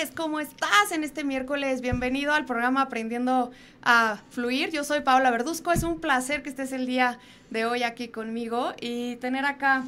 Tardes, 0.00 0.14
¿cómo 0.16 0.40
estás 0.40 0.92
en 0.92 1.04
este 1.04 1.24
miércoles? 1.24 1.82
Bienvenido 1.82 2.32
al 2.32 2.46
programa 2.46 2.82
Aprendiendo 2.82 3.50
a 3.82 4.18
Fluir. 4.30 4.70
Yo 4.70 4.82
soy 4.82 5.00
Paola 5.00 5.30
Verduzco, 5.30 5.72
es 5.72 5.82
un 5.82 6.00
placer 6.00 6.42
que 6.42 6.48
estés 6.48 6.72
el 6.72 6.86
día 6.86 7.18
de 7.50 7.66
hoy 7.66 7.82
aquí 7.82 8.08
conmigo 8.08 8.72
y 8.80 9.16
tener 9.16 9.44
acá 9.44 9.84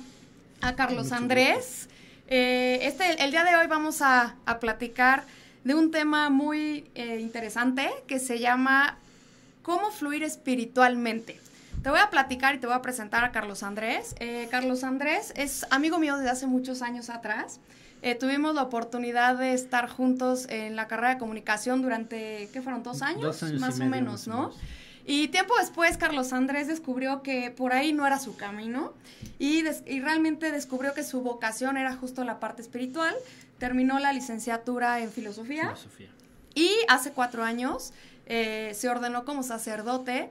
a 0.60 0.74
Carlos 0.74 1.12
Andrés. 1.12 1.88
Eh, 2.28 2.80
este, 2.83 3.24
el 3.24 3.30
día 3.30 3.45
de 3.45 3.56
hoy 3.56 3.66
vamos 3.69 4.02
a, 4.02 4.34
platicar 4.60 5.24
de 5.64 5.74
un 5.74 5.91
tema 5.91 6.28
muy 6.28 6.84
eh, 6.94 7.19
interesante 7.20 7.88
que 8.06 8.19
se 8.19 8.38
llama 8.38 8.98
cómo 9.62 9.91
fluir 9.91 10.24
espiritualmente. 10.24 11.41
Te 11.82 11.91
voy 11.91 11.98
a 11.98 12.10
platicar 12.10 12.54
y 12.54 12.59
te 12.59 12.66
voy 12.66 12.77
a 12.77 12.82
presentar 12.82 13.24
a 13.24 13.32
Carlos 13.32 13.62
Andrés. 13.62 14.14
Eh, 14.20 14.46
Carlos 14.50 14.84
Andrés 14.84 15.32
es 15.36 15.66
amigo 15.70 15.98
mío 15.98 16.16
desde 16.16 16.30
hace 16.30 16.46
muchos 16.46 16.80
años 16.80 17.10
atrás. 17.10 17.58
Eh, 18.02 18.14
tuvimos 18.14 18.55
la 18.55 18.62
oportunidad 18.62 19.36
de 19.36 19.52
estar 19.52 19.88
juntos 19.88 20.46
en 20.48 20.77
la 20.77 20.86
carrera 20.86 21.14
de 21.14 21.18
comunicación 21.18 21.82
durante, 21.82 22.48
¿qué 22.52 22.62
fueron? 22.62 22.82
¿Dos 22.84 23.02
años? 23.02 23.22
Dos 23.22 23.42
años 23.42 23.60
más 23.60 23.78
y 23.78 23.82
o 23.82 23.84
medio, 23.86 23.91
menos, 24.05 24.28
¿no? 24.28 24.50
Y 25.05 25.28
tiempo 25.28 25.55
después, 25.58 25.96
Carlos 25.96 26.32
Andrés 26.32 26.68
descubrió 26.68 27.22
que 27.22 27.50
por 27.50 27.72
ahí 27.72 27.92
no 27.92 28.06
era 28.06 28.20
su 28.20 28.36
camino 28.36 28.92
y, 29.41 29.62
des- 29.62 29.83
y 29.84 30.00
realmente 30.00 30.52
descubrió 30.52 30.94
que 30.94 31.02
su 31.02 31.20
vocación 31.22 31.77
era 31.77 31.97
justo 31.97 32.22
la 32.25 32.38
parte 32.38 32.62
espiritual. 32.62 33.12
Terminó 33.58 33.98
la 33.98 34.12
licenciatura 34.12 35.00
en 35.00 35.10
filosofía 35.10 35.64
Filosofía. 35.75 36.08
y 36.55 36.70
hace 36.88 37.10
cuatro 37.10 37.42
años 37.42 37.92
eh, 38.27 38.70
se 38.77 38.88
ordenó 38.88 39.25
como 39.25 39.42
sacerdote. 39.42 40.30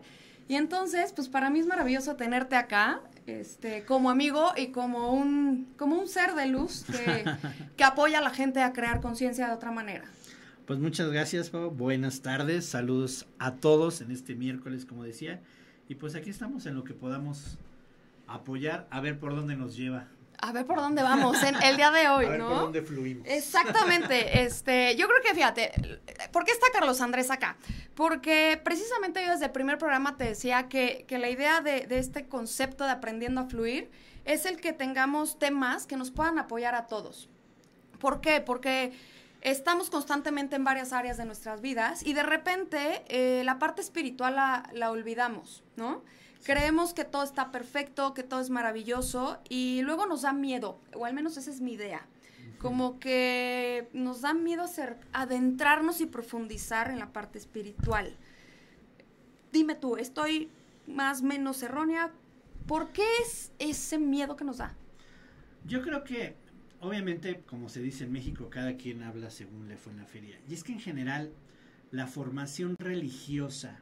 Y 0.52 0.58
entonces, 0.58 1.14
pues 1.14 1.30
para 1.30 1.50
mí 1.50 1.60
es 1.62 1.66
maravilloso 1.66 2.18
tenerte 2.18 2.58
acá, 2.58 3.00
este, 3.26 3.86
como 3.86 4.10
amigo 4.10 4.52
y 4.58 4.74
como 4.74 5.14
un, 5.14 5.74
como 5.78 5.98
un 5.98 6.10
ser 6.10 6.36
de 6.36 6.46
luz 6.48 6.84
que, 6.84 7.24
que 7.78 7.84
apoya 7.86 8.18
a 8.18 8.22
la 8.22 8.32
gente 8.32 8.62
a 8.62 8.74
crear 8.74 9.00
conciencia 9.00 9.48
de 9.48 9.54
otra 9.54 9.72
manera. 9.72 10.04
Pues 10.68 10.78
muchas 10.78 11.10
gracias, 11.10 11.50
Pau. 11.50 11.70
Buenas 11.72 12.22
tardes. 12.22 12.66
Saludos 12.66 13.28
a 13.40 13.56
todos 13.56 14.02
en 14.02 14.12
este 14.12 14.36
miércoles, 14.36 14.86
como 14.86 15.06
decía. 15.06 15.40
Y 15.88 15.96
pues 15.96 16.16
aquí 16.16 16.30
estamos 16.30 16.66
en 16.66 16.76
lo 16.76 16.84
que 16.84 16.94
podamos 16.94 17.58
apoyar, 18.28 18.88
a 18.92 19.00
ver 19.00 19.20
por 19.20 19.34
dónde 19.34 19.56
nos 19.56 19.78
lleva. 19.78 20.10
A 20.38 20.52
ver 20.52 20.66
por 20.66 20.80
dónde 20.80 21.02
vamos 21.02 21.42
en 21.44 21.56
el 21.64 21.78
día 21.78 21.92
de 21.92 22.10
hoy, 22.10 22.26
a 22.26 22.30
ver 22.30 22.40
¿no? 22.40 22.50
por 22.50 22.58
dónde 22.58 22.82
fluimos. 22.82 23.26
Exactamente, 23.26 24.44
este, 24.44 24.98
yo 24.98 25.08
creo 25.08 25.22
que 25.24 25.34
fíjate, 25.34 25.72
¿por 26.32 26.46
qué 26.46 26.52
está 26.52 26.68
Carlos 26.74 27.02
Andrés 27.02 27.32
acá? 27.32 27.58
Porque 27.96 28.60
precisamente 28.64 29.24
yo 29.24 29.32
desde 29.32 29.46
el 29.46 29.52
primer 29.52 29.78
programa 29.78 30.18
te 30.18 30.24
decía 30.26 30.70
que, 30.70 31.06
que 31.08 31.18
la 31.18 31.30
idea 31.30 31.62
de, 31.62 31.88
de 31.88 32.00
este 32.00 32.28
concepto 32.28 32.86
de 32.86 32.92
aprendiendo 32.92 33.42
a 33.42 33.46
fluir 33.46 33.92
es 34.26 34.46
el 34.46 34.58
que 34.58 34.74
tengamos 34.74 35.40
temas 35.40 35.88
que 35.88 35.98
nos 35.98 36.12
puedan 36.12 36.40
apoyar 36.40 36.76
a 36.76 36.88
todos. 36.88 37.30
¿Por 38.00 38.22
qué? 38.22 38.42
Porque 38.42 38.94
estamos 39.42 39.90
constantemente 39.90 40.56
en 40.56 40.64
varias 40.64 40.94
áreas 40.94 41.18
de 41.18 41.26
nuestras 41.26 41.62
vidas 41.62 42.06
y 42.06 42.14
de 42.14 42.24
repente 42.24 43.04
eh, 43.08 43.44
la 43.44 43.60
parte 43.60 43.82
espiritual 43.82 44.36
la, 44.36 44.70
la 44.74 44.92
olvidamos, 44.92 45.64
¿no? 45.76 46.04
Creemos 46.44 46.96
que 46.96 47.06
todo 47.06 47.24
está 47.24 47.52
perfecto, 47.52 48.14
que 48.16 48.24
todo 48.24 48.40
es 48.40 48.50
maravilloso 48.50 49.40
y 49.48 49.82
luego 49.84 50.08
nos 50.08 50.24
da 50.24 50.34
miedo, 50.34 50.80
o 50.96 51.06
al 51.06 51.14
menos 51.14 51.38
esa 51.38 51.52
es 51.52 51.62
mi 51.62 51.74
idea. 51.74 52.08
Como 52.62 53.00
que 53.00 53.90
nos 53.92 54.22
da 54.22 54.36
miedo 54.36 54.62
hacer, 54.62 54.98
adentrarnos 55.14 56.00
y 56.00 56.06
profundizar 56.06 56.92
en 56.92 57.00
la 57.00 57.12
parte 57.12 57.40
espiritual. 57.40 58.16
Dime 59.52 59.74
tú, 59.74 59.98
¿estoy 59.98 60.48
más 60.86 61.22
o 61.22 61.26
menos 61.26 61.64
errónea? 61.64 62.12
¿Por 62.68 62.92
qué 62.92 63.04
es 63.24 63.52
ese 63.58 63.98
miedo 63.98 64.36
que 64.36 64.46
nos 64.46 64.58
da? 64.58 64.76
Yo 65.66 65.82
creo 65.82 66.04
que, 66.04 66.36
obviamente, 66.80 67.42
como 67.48 67.68
se 67.68 67.82
dice 67.82 68.04
en 68.04 68.12
México, 68.12 68.52
cada 68.52 68.78
quien 68.78 69.02
habla 69.02 69.32
según 69.32 69.68
le 69.68 69.76
fue 69.76 69.94
en 69.94 69.98
la 69.98 70.06
feria. 70.06 70.40
Y 70.48 70.54
es 70.54 70.64
que 70.64 70.74
en 70.74 70.80
general, 70.80 71.32
la 71.90 72.06
formación 72.06 72.76
religiosa 72.78 73.80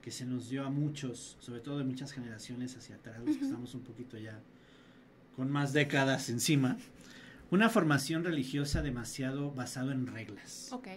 que 0.00 0.12
se 0.12 0.26
nos 0.26 0.48
dio 0.48 0.64
a 0.64 0.70
muchos, 0.70 1.36
sobre 1.40 1.60
todo 1.60 1.78
de 1.78 1.84
muchas 1.84 2.12
generaciones 2.12 2.76
hacia 2.76 2.94
atrás, 2.94 3.20
los 3.24 3.36
que 3.36 3.44
estamos 3.44 3.74
un 3.74 3.82
poquito 3.82 4.16
ya 4.16 4.40
con 5.34 5.50
más 5.50 5.72
décadas 5.72 6.28
encima, 6.28 6.76
una 7.52 7.68
formación 7.68 8.24
religiosa 8.24 8.82
demasiado 8.82 9.52
basado 9.52 9.92
en 9.92 10.06
reglas. 10.08 10.70
Ok. 10.72 10.88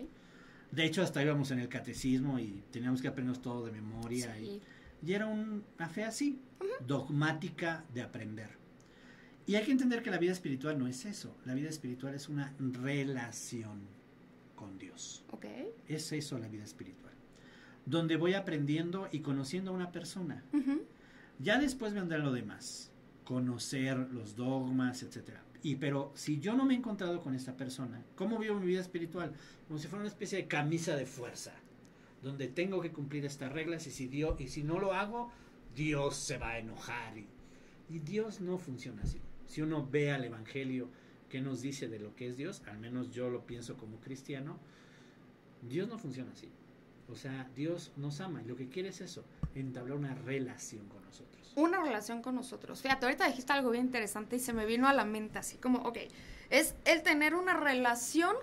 De 0.71 0.85
hecho, 0.85 1.03
hasta 1.03 1.21
íbamos 1.23 1.51
en 1.51 1.59
el 1.59 1.69
catecismo 1.69 2.39
y 2.39 2.63
teníamos 2.71 3.01
que 3.01 3.07
aprendernos 3.07 3.41
todo 3.41 3.65
de 3.65 3.71
memoria. 3.71 4.37
Y, 4.39 4.45
Sí. 4.45 4.61
y 5.05 5.13
era 5.13 5.27
un- 5.27 5.63
una 5.77 5.87
fe 5.89 6.03
así, 6.03 6.41
dogmática 6.87 7.85
de 7.93 8.01
aprender. 8.01 8.49
Y 9.47 9.55
hay 9.55 9.63
que 9.65 9.71
entender 9.71 10.01
que 10.01 10.09
la 10.09 10.17
vida 10.17 10.31
espiritual 10.31 10.79
no 10.79 10.87
es 10.87 11.05
eso. 11.05 11.37
La 11.45 11.53
vida 11.53 11.69
espiritual 11.69 12.15
es 12.15 12.29
una 12.29 12.53
relación 12.59 13.81
con 14.55 14.77
Dios. 14.77 15.23
Ok. 15.31 15.45
Es 15.87 16.11
eso 16.11 16.39
la 16.39 16.47
vida 16.47 16.63
espiritual. 16.63 17.13
Donde 17.85 18.15
voy 18.17 18.33
aprendiendo 18.33 19.07
y 19.11 19.19
conociendo 19.19 19.71
a 19.71 19.73
una 19.75 19.91
persona. 19.91 20.43
Ujú. 20.53 20.81
Ya 21.39 21.59
después 21.59 21.93
vendrá 21.93 22.17
lo 22.17 22.31
demás. 22.31 22.91
Conocer 23.23 23.97
los 24.11 24.35
dogmas, 24.35 25.03
etcétera. 25.03 25.43
Y 25.65 25.77
pero 25.77 26.11
si 26.13 26.39
yo 26.39 26.55
no 26.55 26.63
me 26.63 26.75
he 26.75 26.77
encontrado 26.77 27.21
con 27.21 27.33
esta 27.33 27.57
persona, 27.57 28.05
¿cómo 28.15 28.37
vivo 28.37 28.59
mi 28.59 28.67
vida 28.67 28.81
espiritual? 28.81 29.33
Como 29.67 29.79
si 29.79 29.87
fuera 29.87 30.01
una 30.01 30.11
especie 30.11 30.37
de 30.37 30.47
camisa 30.47 30.95
de 30.95 31.07
fuerza, 31.07 31.53
donde 32.21 32.47
tengo 32.47 32.81
que 32.81 32.91
cumplir 32.91 33.25
estas 33.25 33.51
reglas 33.51 33.87
y 33.87 33.91
si 33.91 34.05
Dios, 34.05 34.39
y 34.39 34.47
si 34.47 34.61
no 34.61 34.77
lo 34.77 34.93
hago, 34.93 35.31
Dios 35.75 36.17
se 36.17 36.37
va 36.37 36.49
a 36.49 36.59
enojar. 36.59 37.17
Y, 37.17 37.25
y 37.89 37.97
Dios 37.97 38.41
no 38.41 38.59
funciona 38.59 39.01
así. 39.01 39.19
Si 39.47 39.63
uno 39.63 39.83
ve 39.83 40.11
al 40.11 40.25
Evangelio 40.25 40.87
que 41.29 41.41
nos 41.41 41.63
dice 41.63 41.87
de 41.87 41.97
lo 41.97 42.15
que 42.15 42.27
es 42.27 42.37
Dios, 42.37 42.61
al 42.67 42.77
menos 42.77 43.09
yo 43.09 43.31
lo 43.31 43.47
pienso 43.47 43.75
como 43.75 43.99
cristiano, 43.99 44.59
Dios 45.67 45.89
no 45.89 45.97
funciona 45.97 46.31
así. 46.31 46.51
O 47.09 47.15
sea, 47.15 47.49
Dios 47.55 47.91
nos 47.97 48.21
ama 48.21 48.43
y 48.43 48.47
lo 48.47 48.55
que 48.55 48.69
quiere 48.69 48.89
es 48.89 49.01
eso, 49.01 49.25
entablar 49.55 49.97
una 49.97 50.13
relación 50.13 50.87
con 50.89 51.03
nosotros. 51.03 51.34
Una 51.55 51.81
relación 51.81 52.21
con 52.21 52.35
nosotros. 52.35 52.81
Fíjate, 52.81 53.05
ahorita 53.05 53.27
dijiste 53.27 53.53
algo 53.53 53.69
bien 53.69 53.85
interesante 53.85 54.35
y 54.35 54.39
se 54.39 54.53
me 54.53 54.65
vino 54.65 54.87
a 54.87 54.93
la 54.93 55.05
mente 55.05 55.39
así 55.39 55.57
como, 55.57 55.79
ok, 55.79 55.99
es 56.49 56.75
el 56.85 57.01
tener 57.01 57.33
una 57.33 57.53
relación 57.53 58.35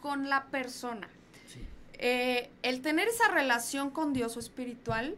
con 0.00 0.28
la 0.28 0.46
persona. 0.46 1.08
Sí. 1.46 1.60
Eh, 1.94 2.50
el 2.62 2.80
tener 2.80 3.08
esa 3.08 3.28
relación 3.28 3.90
con 3.90 4.12
Dios 4.12 4.36
o 4.36 4.40
espiritual, 4.40 5.16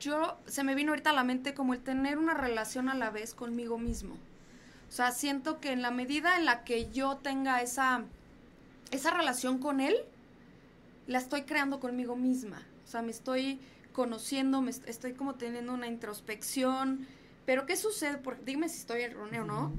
yo 0.00 0.36
se 0.46 0.64
me 0.64 0.74
vino 0.74 0.92
ahorita 0.92 1.10
a 1.10 1.14
la 1.14 1.24
mente 1.24 1.54
como 1.54 1.72
el 1.72 1.80
tener 1.80 2.18
una 2.18 2.34
relación 2.34 2.88
a 2.88 2.94
la 2.94 3.10
vez 3.10 3.34
conmigo 3.34 3.78
mismo. 3.78 4.16
O 4.88 4.92
sea, 4.92 5.12
siento 5.12 5.60
que 5.60 5.72
en 5.72 5.82
la 5.82 5.90
medida 5.90 6.36
en 6.36 6.44
la 6.44 6.64
que 6.64 6.90
yo 6.90 7.16
tenga 7.16 7.60
esa, 7.62 8.04
esa 8.90 9.10
relación 9.10 9.58
con 9.58 9.80
Él, 9.80 9.96
la 11.06 11.18
estoy 11.18 11.42
creando 11.42 11.80
conmigo 11.80 12.16
misma. 12.16 12.62
O 12.84 12.88
sea, 12.88 13.02
me 13.02 13.10
estoy 13.10 13.60
conociendo, 13.96 14.60
me 14.60 14.70
est- 14.70 14.86
estoy 14.86 15.14
como 15.14 15.36
teniendo 15.36 15.72
una 15.72 15.86
introspección. 15.86 17.06
Pero 17.46 17.64
¿qué 17.64 17.76
sucede? 17.76 18.18
Por, 18.18 18.44
dime 18.44 18.68
si 18.68 18.78
estoy 18.80 19.00
erróneo 19.00 19.42
o 19.44 19.46
no. 19.46 19.72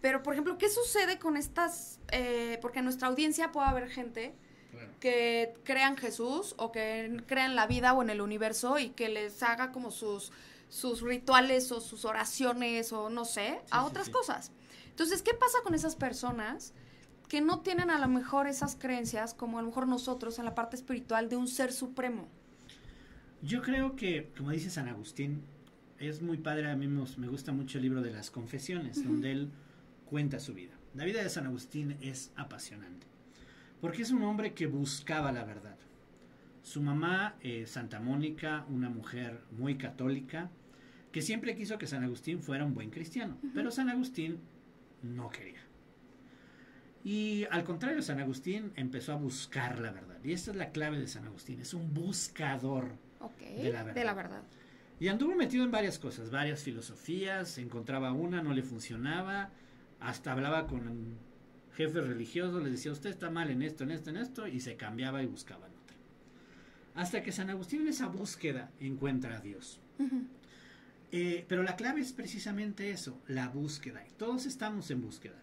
Pero, 0.00 0.22
por 0.22 0.32
ejemplo, 0.32 0.56
¿qué 0.58 0.68
sucede 0.70 1.18
con 1.18 1.36
estas? 1.36 1.98
eh, 2.10 2.58
porque 2.62 2.78
en 2.78 2.84
nuestra 2.86 3.08
audiencia 3.08 3.52
puede 3.52 3.68
haber 3.68 3.88
gente 3.90 4.34
Claro. 4.72 4.90
que 4.98 5.54
crean 5.64 5.96
Jesús 5.96 6.54
o 6.58 6.72
que 6.72 7.22
crean 7.28 7.54
la 7.54 7.66
vida 7.68 7.92
o 7.92 8.02
en 8.02 8.10
el 8.10 8.20
universo 8.20 8.78
y 8.80 8.88
que 8.90 9.08
les 9.08 9.40
haga 9.42 9.70
como 9.70 9.90
sus, 9.92 10.32
sus 10.68 11.00
rituales 11.00 11.70
o 11.70 11.80
sus 11.80 12.04
oraciones 12.04 12.92
o 12.92 13.08
no 13.08 13.24
sé, 13.24 13.60
a 13.70 13.80
sí, 13.82 13.86
otras 13.86 14.06
sí. 14.06 14.12
cosas. 14.12 14.50
Entonces, 14.90 15.22
¿qué 15.22 15.32
pasa 15.34 15.58
con 15.62 15.74
esas 15.74 15.94
personas 15.96 16.72
que 17.28 17.40
no 17.40 17.60
tienen 17.60 17.88
a 17.90 17.98
lo 18.00 18.08
mejor 18.08 18.46
esas 18.48 18.74
creencias 18.76 19.32
como 19.34 19.58
a 19.58 19.62
lo 19.62 19.68
mejor 19.68 19.86
nosotros 19.86 20.38
en 20.40 20.44
la 20.44 20.54
parte 20.56 20.74
espiritual 20.76 21.28
de 21.28 21.36
un 21.36 21.46
ser 21.46 21.72
supremo? 21.72 22.26
Yo 23.44 23.60
creo 23.60 23.94
que, 23.94 24.30
como 24.38 24.52
dice 24.52 24.70
San 24.70 24.88
Agustín, 24.88 25.42
es 25.98 26.22
muy 26.22 26.38
padre, 26.38 26.70
a 26.70 26.76
mí 26.76 26.88
me, 26.88 27.28
gusta 27.28 27.52
mucho 27.52 27.76
el 27.76 27.82
libro 27.84 28.00
de 28.00 28.10
las 28.10 28.30
confesiones, 28.30 29.04
donde 29.04 29.32
él 29.32 29.50
cuenta 30.06 30.40
su 30.40 30.54
vida. 30.54 30.72
La 30.94 31.04
vida 31.04 31.22
de 31.22 31.28
San 31.28 31.44
Agustín 31.44 31.98
es 32.00 32.32
apasionante, 32.36 33.06
porque 33.82 34.00
es 34.00 34.12
un 34.12 34.22
hombre 34.22 34.54
que 34.54 34.66
buscaba 34.66 35.30
la 35.30 35.44
verdad. 35.44 35.76
Su 36.62 36.80
mamá, 36.80 37.34
eh, 37.42 37.66
Santa 37.66 38.00
Mónica, 38.00 38.64
una 38.70 38.88
mujer 38.88 39.42
muy 39.50 39.76
católica, 39.76 40.50
que 41.12 41.20
siempre 41.20 41.54
quiso 41.54 41.76
que 41.76 41.86
San 41.86 42.02
Agustín 42.02 42.40
fuera 42.40 42.64
un 42.64 42.72
buen 42.72 42.88
cristiano, 42.88 43.36
pero 43.52 43.70
San 43.70 43.90
Agustín 43.90 44.38
no 45.02 45.28
quería. 45.28 45.60
Y 47.04 47.44
al 47.50 47.64
contrario, 47.64 48.00
San 48.00 48.20
Agustín 48.20 48.72
empezó 48.74 49.12
a 49.12 49.16
buscar 49.16 49.80
la 49.80 49.92
verdad. 49.92 50.16
Y 50.24 50.32
esta 50.32 50.50
es 50.50 50.56
la 50.56 50.70
clave 50.70 50.98
de 50.98 51.08
San 51.08 51.26
Agustín, 51.26 51.60
es 51.60 51.74
un 51.74 51.92
buscador. 51.92 52.96
De 53.38 53.70
la 53.70 53.82
verdad. 53.82 53.94
de 53.94 54.04
la 54.04 54.14
verdad. 54.14 54.42
Y 55.00 55.08
anduvo 55.08 55.34
metido 55.34 55.64
en 55.64 55.70
varias 55.70 55.98
cosas, 55.98 56.30
varias 56.30 56.62
filosofías, 56.62 57.58
encontraba 57.58 58.12
una, 58.12 58.42
no 58.42 58.54
le 58.54 58.62
funcionaba, 58.62 59.50
hasta 60.00 60.32
hablaba 60.32 60.66
con 60.66 61.16
jefes 61.74 62.06
religiosos, 62.06 62.62
les 62.62 62.72
decía, 62.72 62.92
usted 62.92 63.10
está 63.10 63.30
mal 63.30 63.50
en 63.50 63.62
esto, 63.62 63.84
en 63.84 63.90
esto, 63.90 64.10
en 64.10 64.16
esto, 64.16 64.46
y 64.46 64.60
se 64.60 64.76
cambiaba 64.76 65.22
y 65.22 65.26
buscaba 65.26 65.66
en 65.66 65.72
otra. 65.72 65.96
Hasta 66.94 67.22
que 67.22 67.32
San 67.32 67.50
Agustín 67.50 67.82
en 67.82 67.88
esa 67.88 68.06
búsqueda 68.06 68.70
encuentra 68.80 69.36
a 69.36 69.40
Dios. 69.40 69.80
Eh, 71.16 71.44
pero 71.46 71.62
la 71.62 71.76
clave 71.76 72.00
es 72.00 72.12
precisamente 72.12 72.90
eso, 72.90 73.22
la 73.28 73.48
búsqueda. 73.48 74.04
Y 74.04 74.10
todos 74.14 74.46
estamos 74.46 74.90
en 74.90 75.00
búsqueda. 75.00 75.40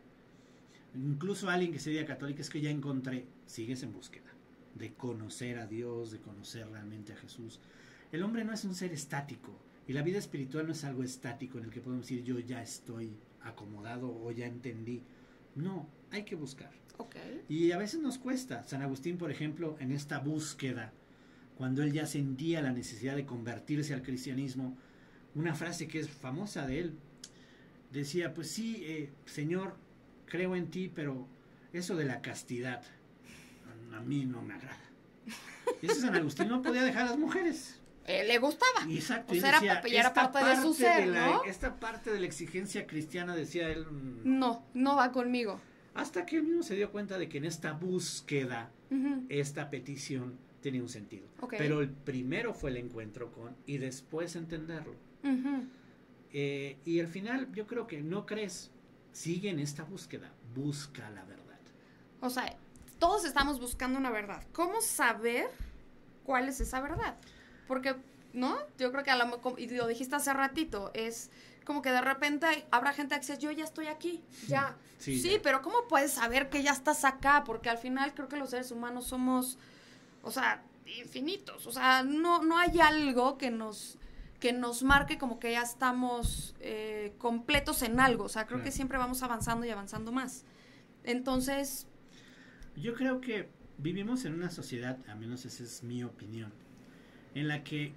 incluso 0.93 1.49
alguien 1.49 1.71
que 1.71 1.79
se 1.79 1.91
diga 1.91 2.05
católico, 2.05 2.41
es 2.41 2.49
que 2.49 2.59
ya 2.59 2.69
encontré, 2.69 3.25
sigues 3.45 3.81
en 3.83 3.93
búsqueda 3.93 4.31
de 4.75 4.93
conocer 4.93 5.59
a 5.59 5.67
Dios, 5.67 6.11
de 6.11 6.19
conocer 6.19 6.67
realmente 6.69 7.13
a 7.13 7.17
Jesús. 7.17 7.59
El 8.11 8.23
hombre 8.23 8.43
no 8.43 8.53
es 8.53 8.63
un 8.65 8.75
ser 8.75 8.91
estático 8.91 9.51
y 9.87 9.93
la 9.93 10.01
vida 10.01 10.17
espiritual 10.17 10.65
no 10.65 10.73
es 10.73 10.83
algo 10.83 11.03
estático 11.03 11.57
en 11.57 11.65
el 11.65 11.71
que 11.71 11.81
podemos 11.81 12.05
decir 12.05 12.23
yo 12.23 12.39
ya 12.39 12.61
estoy 12.61 13.17
acomodado 13.43 14.09
o 14.09 14.31
ya 14.31 14.45
entendí. 14.45 15.03
No, 15.55 15.87
hay 16.11 16.23
que 16.23 16.35
buscar. 16.35 16.71
Okay. 16.97 17.43
Y 17.49 17.71
a 17.71 17.77
veces 17.77 17.99
nos 17.99 18.17
cuesta. 18.17 18.63
San 18.63 18.81
Agustín, 18.81 19.17
por 19.17 19.31
ejemplo, 19.31 19.75
en 19.79 19.91
esta 19.91 20.19
búsqueda, 20.19 20.93
cuando 21.57 21.83
él 21.83 21.91
ya 21.91 22.05
sentía 22.05 22.61
la 22.61 22.71
necesidad 22.71 23.15
de 23.15 23.25
convertirse 23.25 23.93
al 23.93 24.03
cristianismo, 24.03 24.77
una 25.35 25.55
frase 25.55 25.87
que 25.87 25.99
es 25.99 26.09
famosa 26.09 26.67
de 26.67 26.79
él, 26.79 26.93
decía, 27.91 28.33
pues 28.33 28.49
sí, 28.49 28.83
eh, 28.85 29.09
Señor, 29.25 29.75
creo 30.25 30.55
en 30.55 30.69
ti, 30.69 30.91
pero 30.93 31.27
eso 31.73 31.95
de 31.95 32.05
la 32.05 32.21
castidad 32.21 32.83
a 33.97 34.01
mí 34.01 34.25
no 34.25 34.41
me 34.41 34.53
agrada. 34.55 34.77
Y 35.81 35.85
ese 35.87 36.01
San 36.01 36.15
Agustín 36.15 36.47
no 36.47 36.61
podía 36.61 36.83
dejar 36.83 37.03
a 37.07 37.09
las 37.11 37.17
mujeres. 37.19 37.79
Eh, 38.07 38.23
le 38.25 38.39
gustaba. 38.39 38.85
Exacto. 38.89 39.33
Sea, 39.35 39.49
era, 39.49 39.59
decía, 39.59 39.81
pa- 39.81 39.87
ya 39.87 39.99
era 39.99 40.07
"Esta 40.09 40.31
parte 40.31 40.49
de 40.49 40.55
su 40.61 40.73
ser, 40.73 41.07
la- 41.07 41.25
¿no? 41.27 41.43
Esta 41.43 41.79
parte 41.79 42.11
de 42.11 42.19
la 42.19 42.25
exigencia 42.25 42.87
cristiana, 42.87 43.35
decía 43.35 43.69
él, 43.69 43.85
mm, 43.85 44.21
No, 44.39 44.65
no 44.73 44.95
va 44.95 45.11
conmigo. 45.11 45.61
hasta 45.93 46.25
que 46.25 46.37
él 46.37 46.43
mismo 46.43 46.63
se 46.63 46.75
dio 46.75 46.91
cuenta 46.91 47.17
de 47.19 47.29
que 47.29 47.37
en 47.37 47.45
esta 47.45 47.73
búsqueda, 47.73 48.71
esta 49.29 49.69
petición 49.69 50.37
tenía 50.61 50.81
un 50.81 50.89
sentido. 50.89 51.27
Ok. 51.41 51.55
Pero 51.57 51.81
el 51.81 51.89
primero 51.89 52.53
fue 52.53 52.71
el 52.71 52.77
encuentro 52.77 53.31
con 53.31 53.55
y 53.65 53.77
después 53.77 54.35
entenderlo. 54.35 54.95
Eh, 56.33 56.77
y 56.85 56.99
al 56.99 57.07
final 57.07 57.51
yo 57.53 57.67
creo 57.67 57.87
que 57.87 58.01
no 58.01 58.25
crees, 58.25 58.71
sigue 59.11 59.49
en 59.49 59.59
esta 59.59 59.83
búsqueda, 59.83 60.31
busca 60.55 61.09
la 61.11 61.23
verdad. 61.25 61.59
O 62.21 62.29
sea, 62.29 62.55
todos 63.01 63.25
estamos 63.25 63.59
buscando 63.59 63.97
una 63.97 64.11
verdad. 64.11 64.43
¿Cómo 64.53 64.79
saber 64.79 65.49
cuál 66.23 66.47
es 66.47 66.61
esa 66.61 66.79
verdad? 66.81 67.15
Porque, 67.67 67.95
¿no? 68.31 68.59
Yo 68.77 68.91
creo 68.91 69.03
que 69.03 69.09
a 69.09 69.15
lo 69.15 69.41
y 69.57 69.67
lo 69.69 69.87
dijiste 69.87 70.15
hace 70.15 70.31
ratito, 70.33 70.91
es 70.93 71.31
como 71.65 71.81
que 71.81 71.91
de 71.91 72.01
repente 72.01 72.45
habrá 72.69 72.93
gente 72.93 73.15
que 73.15 73.21
dice, 73.21 73.39
yo 73.39 73.49
ya 73.49 73.63
estoy 73.63 73.87
aquí, 73.87 74.23
ya. 74.47 74.77
Sí, 74.99 75.19
Sí, 75.19 75.31
ya. 75.31 75.39
pero 75.41 75.63
¿cómo 75.63 75.87
puedes 75.89 76.11
saber 76.11 76.51
que 76.51 76.61
ya 76.61 76.71
estás 76.73 77.03
acá? 77.05 77.43
Porque 77.43 77.71
al 77.71 77.79
final 77.79 78.13
creo 78.13 78.27
que 78.27 78.37
los 78.37 78.51
seres 78.51 78.69
humanos 78.69 79.07
somos, 79.07 79.57
o 80.21 80.29
sea, 80.29 80.61
infinitos. 80.85 81.65
O 81.65 81.71
sea, 81.71 82.03
no, 82.03 82.43
no 82.43 82.59
hay 82.59 82.79
algo 82.79 83.39
que 83.39 83.49
nos 83.49 83.97
que 84.39 84.53
nos 84.53 84.83
marque 84.83 85.17
como 85.17 85.39
que 85.39 85.53
ya 85.53 85.63
estamos 85.63 86.55
eh, 86.59 87.15
completos 87.17 87.81
en 87.81 87.99
algo. 87.99 88.25
O 88.25 88.29
sea, 88.29 88.45
creo 88.45 88.61
que 88.61 88.71
siempre 88.71 88.99
vamos 88.99 89.23
avanzando 89.23 89.65
y 89.65 89.71
avanzando 89.71 90.11
más. 90.11 90.45
Entonces, 91.03 91.87
Yo 92.75 92.93
creo 92.93 93.21
que 93.21 93.47
vivimos 93.77 94.25
en 94.25 94.33
una 94.33 94.49
sociedad, 94.49 94.97
a 95.09 95.15
menos 95.15 95.45
esa 95.45 95.63
es 95.63 95.83
mi 95.83 96.03
opinión, 96.03 96.51
en 97.35 97.47
la 97.47 97.63
que 97.63 97.93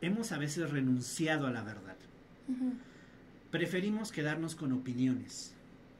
hemos 0.00 0.32
a 0.32 0.38
veces 0.38 0.70
renunciado 0.70 1.46
a 1.46 1.50
la 1.50 1.62
verdad. 1.62 1.96
Preferimos 3.50 4.12
quedarnos 4.12 4.54
con 4.54 4.72
opiniones. 4.72 5.54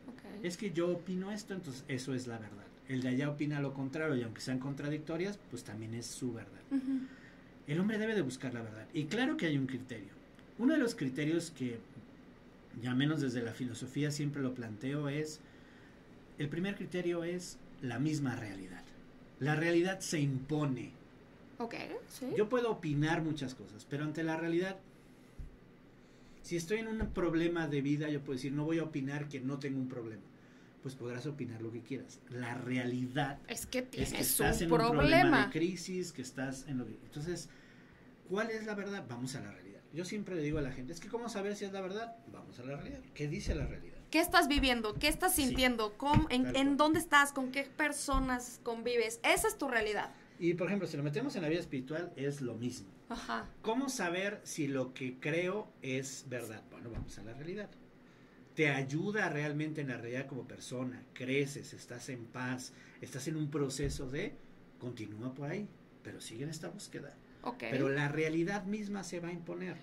ok. 0.08 0.44
Es 0.44 0.56
que 0.56 0.72
yo 0.72 0.90
opino 0.90 1.30
esto, 1.30 1.54
entonces 1.54 1.84
eso 1.88 2.14
es 2.14 2.26
la 2.26 2.38
verdad. 2.38 2.64
El 2.88 3.02
de 3.02 3.08
allá 3.08 3.30
opina 3.30 3.60
lo 3.60 3.72
contrario 3.72 4.16
y 4.16 4.22
aunque 4.22 4.40
sean 4.40 4.58
contradictorias, 4.58 5.38
pues 5.50 5.64
también 5.64 5.94
es 5.94 6.06
su 6.06 6.32
verdad. 6.32 6.60
El 7.66 7.80
hombre 7.80 7.98
debe 7.98 8.14
de 8.14 8.22
buscar 8.22 8.52
la 8.52 8.62
verdad. 8.62 8.86
Y 8.92 9.04
claro 9.04 9.36
que 9.36 9.46
hay 9.46 9.56
un 9.56 9.66
criterio. 9.66 10.10
Uno 10.58 10.74
de 10.74 10.78
los 10.78 10.94
criterios 10.94 11.50
que, 11.50 11.78
ya 12.82 12.94
menos 12.94 13.20
desde 13.20 13.42
la 13.42 13.52
filosofía 13.52 14.10
siempre 14.10 14.42
lo 14.42 14.54
planteo, 14.54 15.08
es, 15.08 15.40
el 16.38 16.48
primer 16.48 16.74
criterio 16.74 17.24
es 17.24 17.58
la 17.82 17.98
misma 17.98 18.36
realidad. 18.36 18.82
La 19.40 19.56
realidad 19.56 20.00
se 20.00 20.20
impone. 20.20 20.92
Ok, 21.58 21.74
sí. 22.08 22.26
Yo 22.36 22.48
puedo 22.48 22.70
opinar 22.70 23.22
muchas 23.22 23.54
cosas, 23.54 23.86
pero 23.88 24.04
ante 24.04 24.22
la 24.22 24.36
realidad, 24.36 24.76
si 26.42 26.56
estoy 26.56 26.78
en 26.78 26.88
un 26.88 27.10
problema 27.12 27.68
de 27.68 27.82
vida, 27.82 28.08
yo 28.08 28.20
puedo 28.20 28.36
decir, 28.36 28.52
no 28.52 28.64
voy 28.64 28.78
a 28.78 28.84
opinar 28.84 29.28
que 29.28 29.40
no 29.40 29.58
tengo 29.58 29.78
un 29.78 29.88
problema. 29.88 30.22
Pues 30.82 30.96
podrás 30.96 31.26
opinar 31.26 31.62
lo 31.62 31.70
que 31.70 31.80
quieras. 31.80 32.20
La 32.30 32.54
realidad 32.54 33.38
es 33.46 33.66
que 33.66 33.78
es 33.80 33.90
tienes 33.90 34.12
que 34.12 34.22
estás 34.22 34.56
un 34.56 34.64
en 34.64 34.72
un 34.72 34.78
problema 34.78 34.98
problema. 34.98 35.46
de 35.46 35.52
crisis, 35.52 36.12
que 36.12 36.22
estás 36.22 36.66
en 36.66 36.78
lo 36.78 36.86
que... 36.86 36.94
Entonces, 37.04 37.48
¿cuál 38.28 38.50
es 38.50 38.66
la 38.66 38.74
verdad? 38.74 39.04
Vamos 39.08 39.36
a 39.36 39.40
la 39.40 39.52
realidad. 39.52 39.80
Yo 39.92 40.04
siempre 40.04 40.34
le 40.34 40.42
digo 40.42 40.58
a 40.58 40.62
la 40.62 40.72
gente, 40.72 40.92
es 40.92 41.00
que 41.00 41.08
¿cómo 41.08 41.28
saber 41.28 41.54
si 41.54 41.64
es 41.64 41.72
la 41.72 41.80
verdad? 41.80 42.16
Vamos 42.32 42.58
a 42.58 42.64
la 42.64 42.76
realidad. 42.76 43.00
¿Qué 43.14 43.28
dice 43.28 43.54
la 43.54 43.66
realidad? 43.66 43.91
¿Qué 44.12 44.20
estás 44.20 44.46
viviendo? 44.46 44.92
¿Qué 44.92 45.08
estás 45.08 45.34
Sí. 45.34 45.46
sintiendo? 45.46 45.96
¿Cómo- 45.96 46.26
en, 46.28 46.54
en 46.54 46.76
dónde 46.76 46.98
estás? 46.98 47.32
¿Con 47.32 47.50
qué 47.50 47.62
personas 47.64 48.60
convives? 48.62 49.18
Esa 49.24 49.48
es 49.48 49.56
tu 49.56 49.68
realidad. 49.68 50.10
Y, 50.38 50.52
por 50.52 50.66
ejemplo, 50.66 50.86
si 50.86 50.98
lo 50.98 51.02
metemos 51.02 51.34
en 51.34 51.40
la 51.40 51.48
vida 51.48 51.60
espiritual, 51.60 52.12
es 52.14 52.42
lo 52.42 52.52
mismo. 52.54 52.88
Ajá. 53.08 53.46
¿Cómo 53.62 53.88
saber 53.88 54.42
si 54.44 54.68
lo 54.68 54.92
que 54.92 55.18
creo 55.18 55.66
es 55.80 56.26
verdad? 56.28 56.62
Bueno, 56.70 56.90
vamos 56.90 57.16
a 57.18 57.22
la 57.22 57.32
realidad. 57.32 57.70
Te 58.54 58.68
ayuda 58.68 59.30
realmente 59.30 59.80
en 59.80 59.88
la 59.88 59.96
realidad 59.96 60.26
como 60.26 60.46
persona, 60.46 61.02
creces, 61.14 61.72
estás 61.72 62.10
en 62.10 62.26
paz, 62.26 62.74
estás 63.00 63.28
en 63.28 63.36
un 63.36 63.50
proceso 63.50 64.10
de 64.10 64.34
continúa 64.78 65.32
por 65.32 65.48
ahí, 65.48 65.66
pero 66.02 66.20
sigue 66.20 66.44
en 66.44 66.50
esta 66.50 66.68
búsqueda. 66.68 67.14
Ok. 67.44 67.64
Pero 67.70 67.88
la 67.88 68.08
realidad 68.08 68.64
misma 68.66 69.04
se 69.04 69.20
va 69.20 69.28
a 69.28 69.32
imponer. 69.32 69.78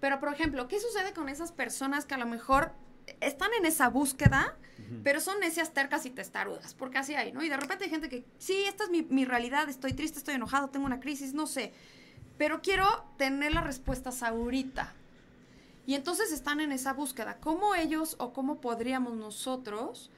Pero, 0.00 0.18
por 0.18 0.32
ejemplo, 0.32 0.66
¿qué 0.66 0.80
sucede 0.80 1.12
con 1.14 1.28
esas 1.28 1.52
personas 1.52 2.04
que 2.04 2.14
a 2.14 2.18
lo 2.18 2.26
mejor 2.26 2.72
están 3.20 3.50
en 3.58 3.66
esa 3.66 3.88
búsqueda, 3.88 4.56
pero 5.02 5.20
son 5.20 5.40
necias, 5.40 5.72
tercas 5.72 6.06
y 6.06 6.10
testarudas? 6.10 6.74
Porque 6.74 6.98
así 6.98 7.14
hay, 7.14 7.32
¿no? 7.32 7.42
Y 7.42 7.48
de 7.48 7.56
repente 7.56 7.84
hay 7.84 7.90
gente 7.90 8.08
que, 8.08 8.24
sí, 8.38 8.64
esta 8.66 8.84
es 8.84 8.90
mi, 8.90 9.02
mi 9.02 9.24
realidad, 9.24 9.68
estoy 9.68 9.92
triste, 9.92 10.18
estoy 10.18 10.34
enojado, 10.34 10.68
tengo 10.68 10.86
una 10.86 11.00
crisis, 11.00 11.34
no 11.34 11.46
sé. 11.46 11.72
Pero 12.38 12.62
quiero 12.62 12.86
tener 13.16 13.52
las 13.52 13.64
respuestas 13.64 14.22
ahorita. 14.22 14.92
Y 15.86 15.94
entonces 15.94 16.32
están 16.32 16.60
en 16.60 16.72
esa 16.72 16.92
búsqueda. 16.92 17.38
¿Cómo 17.40 17.74
ellos 17.74 18.16
o 18.18 18.32
cómo 18.32 18.60
podríamos 18.60 19.14
nosotros 19.14 20.10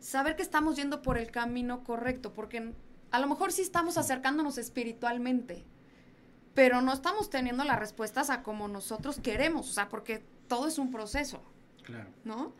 saber 0.00 0.36
que 0.36 0.42
estamos 0.42 0.76
yendo 0.76 1.02
por 1.02 1.16
el 1.16 1.30
camino 1.30 1.84
correcto? 1.84 2.32
Porque 2.32 2.72
a 3.10 3.20
lo 3.20 3.26
mejor 3.28 3.52
sí 3.52 3.62
estamos 3.62 3.98
acercándonos 3.98 4.58
espiritualmente, 4.58 5.64
pero 6.54 6.82
no 6.82 6.92
estamos 6.92 7.30
teniendo 7.30 7.64
las 7.64 7.78
respuestas 7.78 8.30
a 8.30 8.42
como 8.42 8.66
nosotros 8.66 9.20
queremos. 9.22 9.70
O 9.70 9.72
sea, 9.72 9.88
porque 9.88 10.24
todo 10.48 10.66
es 10.66 10.78
un 10.78 10.90
proceso, 10.90 11.40
Claro. 11.86 12.10
¿no? 12.24 12.52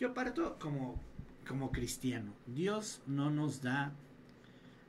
Yo 0.00 0.14
parto 0.14 0.58
como, 0.58 0.98
como 1.46 1.70
cristiano. 1.72 2.32
Dios 2.46 3.02
no 3.06 3.30
nos 3.30 3.60
da 3.62 3.92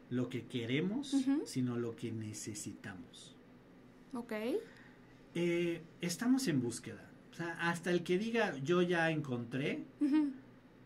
lo 0.09 0.29
que 0.29 0.45
queremos, 0.45 1.13
sino 1.45 1.75
lo 1.77 1.95
que 1.95 2.11
necesitamos. 2.11 3.35
Ok. 4.13 4.33
Eh, 5.35 5.81
estamos 6.01 6.47
en 6.47 6.61
búsqueda. 6.61 7.05
O 7.31 7.35
sea, 7.35 7.57
hasta 7.69 7.91
el 7.91 8.03
que 8.03 8.17
diga 8.17 8.55
yo 8.59 8.81
ya 8.81 9.11
encontré, 9.11 9.83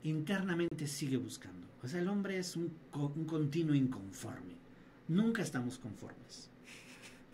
internamente 0.04 0.88
sigue 0.88 1.18
buscando. 1.18 1.68
O 1.82 1.88
sea, 1.88 2.00
el 2.00 2.08
hombre 2.08 2.38
es 2.38 2.56
un, 2.56 2.72
un 2.94 3.26
continuo 3.26 3.76
inconforme. 3.76 4.54
Nunca 5.08 5.42
estamos 5.42 5.78
conformes. 5.78 6.50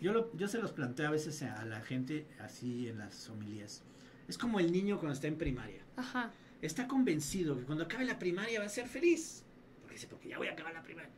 Yo, 0.00 0.12
lo- 0.12 0.34
yo 0.36 0.48
se 0.48 0.58
los 0.58 0.72
planteo 0.72 1.08
a 1.08 1.10
veces 1.12 1.42
a 1.42 1.64
la 1.66 1.80
gente 1.82 2.26
así 2.40 2.88
en 2.88 2.98
las 2.98 3.28
homilías. 3.28 3.82
Es 4.30 4.38
como 4.38 4.60
el 4.60 4.70
niño 4.70 4.96
cuando 4.96 5.12
está 5.14 5.26
en 5.26 5.36
primaria. 5.36 5.82
Ajá. 5.96 6.30
Está 6.62 6.86
convencido 6.86 7.58
que 7.58 7.64
cuando 7.64 7.82
acabe 7.82 8.04
la 8.04 8.16
primaria 8.16 8.60
va 8.60 8.66
a 8.66 8.68
ser 8.68 8.86
feliz. 8.86 9.44
Porque 9.80 9.94
dice, 9.96 10.06
porque 10.06 10.28
ya 10.28 10.38
voy 10.38 10.46
a 10.46 10.52
acabar 10.52 10.72
la 10.72 10.84
primaria. 10.84 11.10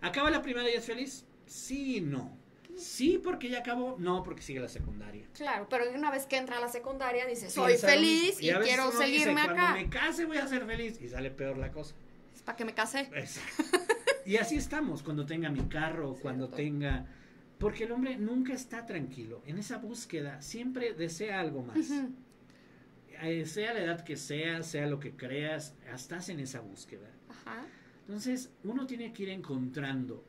¿Acaba 0.00 0.32
la 0.32 0.42
primaria 0.42 0.74
y 0.74 0.76
es 0.76 0.84
feliz? 0.84 1.24
Sí 1.46 1.98
y 1.98 2.00
no. 2.00 2.36
Sí 2.76 3.20
porque 3.22 3.48
ya 3.48 3.60
acabó, 3.60 3.94
no 4.00 4.24
porque 4.24 4.42
sigue 4.42 4.58
la 4.58 4.68
secundaria. 4.68 5.28
Claro, 5.32 5.68
pero 5.70 5.84
una 5.94 6.10
vez 6.10 6.26
que 6.26 6.38
entra 6.38 6.56
a 6.56 6.60
la 6.60 6.68
secundaria 6.68 7.24
dice, 7.24 7.48
soy 7.50 7.68
Piensa 7.68 7.86
feliz 7.86 8.42
y, 8.42 8.48
veces 8.48 8.64
quiero 8.64 8.88
uno 8.88 8.98
dice, 8.98 9.04
seguirme 9.04 9.44
Cuando 9.44 9.62
acá. 9.62 9.74
me 9.74 9.88
case 9.88 10.24
voy 10.24 10.38
a 10.38 10.48
ser 10.48 10.66
feliz. 10.66 11.00
Y 11.00 11.08
sale 11.08 11.30
peor 11.30 11.56
la 11.56 11.70
cosa. 11.70 11.94
Es 12.34 12.42
para 12.42 12.56
que 12.56 12.64
me 12.64 12.74
case. 12.74 13.08
Exacto. 13.14 13.62
Y 14.26 14.38
así 14.38 14.56
estamos, 14.56 15.04
cuando 15.04 15.24
tenga 15.24 15.50
mi 15.50 15.68
carro, 15.68 16.16
cuando 16.20 16.46
Cierto. 16.46 16.56
tenga... 16.56 17.06
Porque 17.58 17.84
el 17.84 17.92
hombre 17.92 18.16
nunca 18.16 18.54
está 18.54 18.86
tranquilo. 18.86 19.40
En 19.46 19.56
esa 19.56 19.78
búsqueda 19.78 20.42
siempre 20.42 20.94
desea 20.94 21.38
algo 21.38 21.62
más. 21.62 21.90
Eh, 21.90 22.08
Sea 23.44 23.74
la 23.74 23.80
edad 23.80 24.04
que 24.04 24.16
sea, 24.16 24.62
sea 24.62 24.86
lo 24.86 24.98
que 24.98 25.12
creas, 25.12 25.74
estás 25.92 26.28
en 26.28 26.40
esa 26.40 26.60
búsqueda. 26.60 27.08
Ajá. 27.28 27.66
Entonces, 28.06 28.50
uno 28.64 28.86
tiene 28.86 29.12
que 29.12 29.24
ir 29.24 29.28
encontrando 29.28 30.24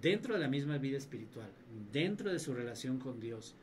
dentro 0.00 0.34
de 0.34 0.40
la 0.40 0.48
misma 0.48 0.78
vida 0.78 0.98
espiritual, 0.98 1.50
dentro 1.92 2.30
de 2.30 2.38
su 2.38 2.54
relación 2.54 2.98
con 2.98 3.18
Dios, 3.20 3.54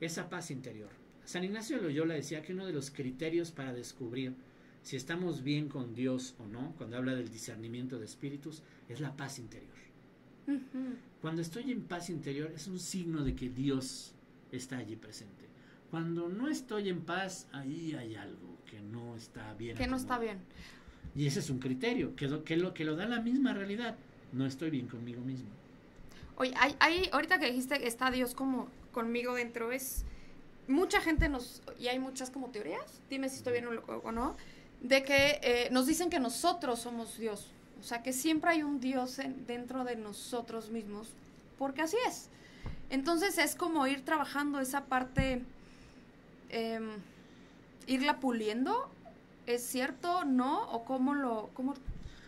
esa 0.00 0.30
paz 0.30 0.50
interior. 0.50 0.90
San 1.24 1.44
Ignacio 1.44 1.76
de 1.76 1.82
Loyola 1.82 2.14
decía 2.14 2.40
que 2.42 2.54
uno 2.54 2.64
de 2.64 2.72
los 2.72 2.90
criterios 2.90 3.50
para 3.50 3.72
descubrir 3.72 4.34
si 4.82 4.96
estamos 4.96 5.42
bien 5.42 5.68
con 5.68 5.94
Dios 5.94 6.34
o 6.38 6.46
no, 6.46 6.74
cuando 6.78 6.96
habla 6.96 7.14
del 7.14 7.30
discernimiento 7.30 7.98
de 7.98 8.06
espíritus, 8.06 8.62
es 8.88 9.00
la 9.00 9.16
paz 9.16 9.38
interior. 9.38 9.76
Cuando 11.20 11.42
estoy 11.42 11.70
en 11.72 11.82
paz 11.82 12.08
interior 12.08 12.50
es 12.54 12.68
un 12.68 12.78
signo 12.78 13.22
de 13.22 13.34
que 13.34 13.50
Dios 13.50 14.14
está 14.50 14.78
allí 14.78 14.96
presente. 14.96 15.44
Cuando 15.90 16.28
no 16.28 16.48
estoy 16.48 16.88
en 16.88 17.00
paz, 17.00 17.46
ahí 17.52 17.94
hay 17.94 18.14
algo 18.14 18.56
que 18.70 18.80
no 18.80 19.16
está 19.16 19.54
bien. 19.54 19.76
Que 19.76 19.86
no 19.86 19.96
está 19.96 20.18
bien. 20.18 20.38
Y 21.14 21.26
ese 21.26 21.40
es 21.40 21.48
un 21.50 21.58
criterio, 21.58 22.14
que 22.14 22.28
lo 22.28 22.44
que 22.44 22.56
lo, 22.56 22.74
que 22.74 22.84
lo 22.84 22.94
da 22.96 23.06
la 23.06 23.20
misma 23.20 23.54
realidad. 23.54 23.96
No 24.32 24.44
estoy 24.44 24.68
bien 24.70 24.86
conmigo 24.88 25.22
mismo. 25.22 25.48
Oye, 26.36 26.52
hay, 26.58 26.76
hay, 26.80 27.08
ahorita 27.12 27.38
que 27.38 27.46
dijiste 27.46 27.78
que 27.78 27.86
está 27.88 28.10
Dios 28.10 28.34
como 28.34 28.68
conmigo 28.92 29.34
dentro, 29.34 29.72
es 29.72 30.04
mucha 30.68 31.00
gente 31.00 31.28
nos, 31.30 31.62
y 31.80 31.88
hay 31.88 31.98
muchas 31.98 32.30
como 32.30 32.50
teorías, 32.50 33.00
dime 33.08 33.28
si 33.30 33.36
estoy 33.36 33.54
bien 33.54 33.66
o, 33.66 33.92
o 34.04 34.12
no, 34.12 34.36
de 34.82 35.02
que 35.02 35.40
eh, 35.42 35.68
nos 35.72 35.86
dicen 35.86 36.10
que 36.10 36.20
nosotros 36.20 36.80
somos 36.80 37.16
Dios. 37.18 37.50
O 37.80 37.82
sea, 37.82 38.02
que 38.02 38.12
siempre 38.12 38.50
hay 38.50 38.62
un 38.62 38.78
Dios 38.80 39.18
en- 39.18 39.46
dentro 39.46 39.84
de 39.84 39.96
nosotros 39.96 40.70
mismos, 40.70 41.08
porque 41.58 41.80
así 41.82 41.96
es. 42.06 42.28
Entonces 42.90 43.38
es 43.38 43.54
como 43.56 43.86
ir 43.86 44.04
trabajando 44.04 44.60
esa 44.60 44.84
parte, 44.84 45.42
em, 46.48 46.90
irla 47.86 48.20
puliendo. 48.20 48.90
¿Es 49.46 49.62
cierto? 49.62 50.24
¿No? 50.24 50.70
¿O 50.70 50.84
cómo 50.84 51.14
lo, 51.14 51.50
cómo 51.54 51.74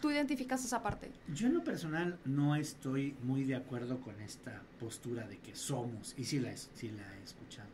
tú 0.01 0.11
identificas 0.11 0.65
esa 0.65 0.83
parte? 0.83 1.11
Yo 1.35 1.47
en 1.47 1.55
lo 1.55 1.65
personal 1.65 2.19
no 2.25 2.57
estoy 2.57 3.15
muy 3.23 3.45
de 3.45 3.57
acuerdo 3.57 4.01
con 4.01 4.19
esta 4.21 4.63
postura 4.79 5.27
de 5.27 5.39
que 5.39 5.55
somos, 5.55 6.15
y 6.17 6.25
sí 6.25 6.39
la, 6.39 6.57
sí 6.57 6.91
la 6.91 7.19
he 7.19 7.23
escuchado. 7.23 7.69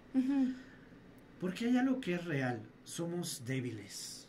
Porque 1.40 1.66
hay 1.66 1.76
algo 1.76 2.00
que 2.00 2.14
es 2.14 2.24
real, 2.24 2.60
somos 2.84 3.42
débiles. 3.46 4.26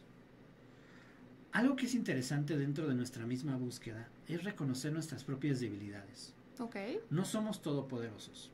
Algo 1.51 1.75
que 1.75 1.88
es 1.88 1.95
interesante 1.95 2.55
dentro 2.57 2.88
de 2.88 2.93
nuestra 2.93 3.25
misma 3.25 3.57
búsqueda 3.57 4.07
es 4.27 4.43
reconocer 4.43 4.93
nuestras 4.93 5.24
propias 5.24 5.59
debilidades. 5.59 6.33
Ok. 6.59 6.75
No 7.09 7.25
somos 7.25 7.62
todopoderosos. 7.62 8.51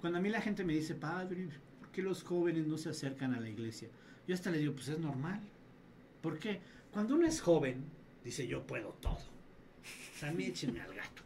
Cuando 0.00 0.18
a 0.18 0.22
mí 0.22 0.28
la 0.28 0.40
gente 0.40 0.64
me 0.64 0.72
dice, 0.72 0.94
padre, 0.94 1.46
¿por 1.46 1.63
qué 1.94 2.02
los 2.02 2.22
jóvenes 2.22 2.66
no 2.66 2.76
se 2.76 2.90
acercan 2.90 3.32
a 3.32 3.40
la 3.40 3.48
iglesia? 3.48 3.88
Yo 4.26 4.34
hasta 4.34 4.50
le 4.50 4.58
digo, 4.58 4.74
pues 4.74 4.88
es 4.88 4.98
normal. 4.98 5.40
¿Por 6.20 6.38
qué? 6.38 6.60
Cuando 6.92 7.14
uno 7.14 7.26
es 7.26 7.40
joven, 7.40 7.84
dice, 8.24 8.46
yo 8.46 8.66
puedo 8.66 8.90
todo. 9.00 9.14
O 9.14 10.18
sea, 10.18 10.30
a 10.30 10.32
mí 10.32 10.44
échenme 10.44 10.80
al 10.80 10.94
gato. 10.94 11.22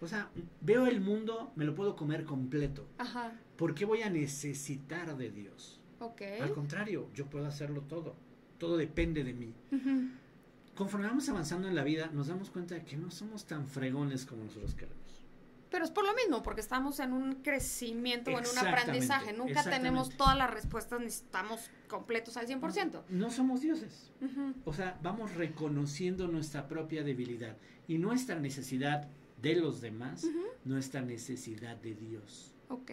O 0.00 0.06
sea, 0.06 0.30
veo 0.60 0.86
el 0.86 1.00
mundo, 1.00 1.52
me 1.56 1.64
lo 1.64 1.74
puedo 1.74 1.96
comer 1.96 2.24
completo. 2.24 2.86
Ajá. 2.98 3.32
¿Por 3.56 3.74
qué 3.74 3.84
voy 3.84 4.02
a 4.02 4.10
necesitar 4.10 5.16
de 5.16 5.30
Dios? 5.30 5.80
Ok. 6.00 6.22
Al 6.40 6.52
contrario, 6.52 7.08
yo 7.14 7.26
puedo 7.26 7.46
hacerlo 7.46 7.80
todo. 7.82 8.14
Todo 8.58 8.76
depende 8.76 9.24
de 9.24 9.32
mí. 9.32 9.54
Conforme 10.74 11.06
vamos 11.06 11.28
avanzando 11.28 11.68
en 11.68 11.74
la 11.74 11.84
vida, 11.84 12.10
nos 12.12 12.26
damos 12.26 12.50
cuenta 12.50 12.74
de 12.74 12.84
que 12.84 12.96
no 12.96 13.10
somos 13.10 13.46
tan 13.46 13.66
fregones 13.66 14.26
como 14.26 14.44
nosotros 14.44 14.74
queremos. 14.74 15.05
Pero 15.70 15.84
es 15.84 15.90
por 15.90 16.04
lo 16.04 16.14
mismo, 16.14 16.42
porque 16.42 16.60
estamos 16.60 17.00
en 17.00 17.12
un 17.12 17.36
crecimiento 17.36 18.30
o 18.30 18.38
en 18.38 18.46
un 18.46 18.58
aprendizaje. 18.58 19.32
Nunca 19.32 19.64
tenemos 19.64 20.10
todas 20.16 20.36
las 20.36 20.50
respuestas 20.50 21.00
ni 21.00 21.06
estamos 21.06 21.70
completos 21.88 22.36
al 22.36 22.46
100%. 22.46 23.02
No 23.08 23.30
somos 23.30 23.60
dioses. 23.60 24.12
O 24.64 24.72
sea, 24.72 24.98
vamos 25.02 25.34
reconociendo 25.34 26.28
nuestra 26.28 26.68
propia 26.68 27.02
debilidad 27.02 27.56
y 27.88 27.98
nuestra 27.98 28.38
necesidad 28.38 29.08
de 29.42 29.56
los 29.56 29.80
demás, 29.80 30.26
nuestra 30.64 31.02
necesidad 31.02 31.76
de 31.76 31.94
Dios. 31.94 32.54
Ok. 32.68 32.90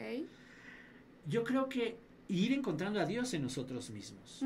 Yo 1.27 1.44
creo 1.44 1.70
que 1.70 1.98
ir 2.27 2.53
encontrando 2.53 3.00
a 3.00 3.06
Dios 3.06 3.34
en 3.34 3.44
nosotros 3.44 3.89
mismos. 3.92 4.44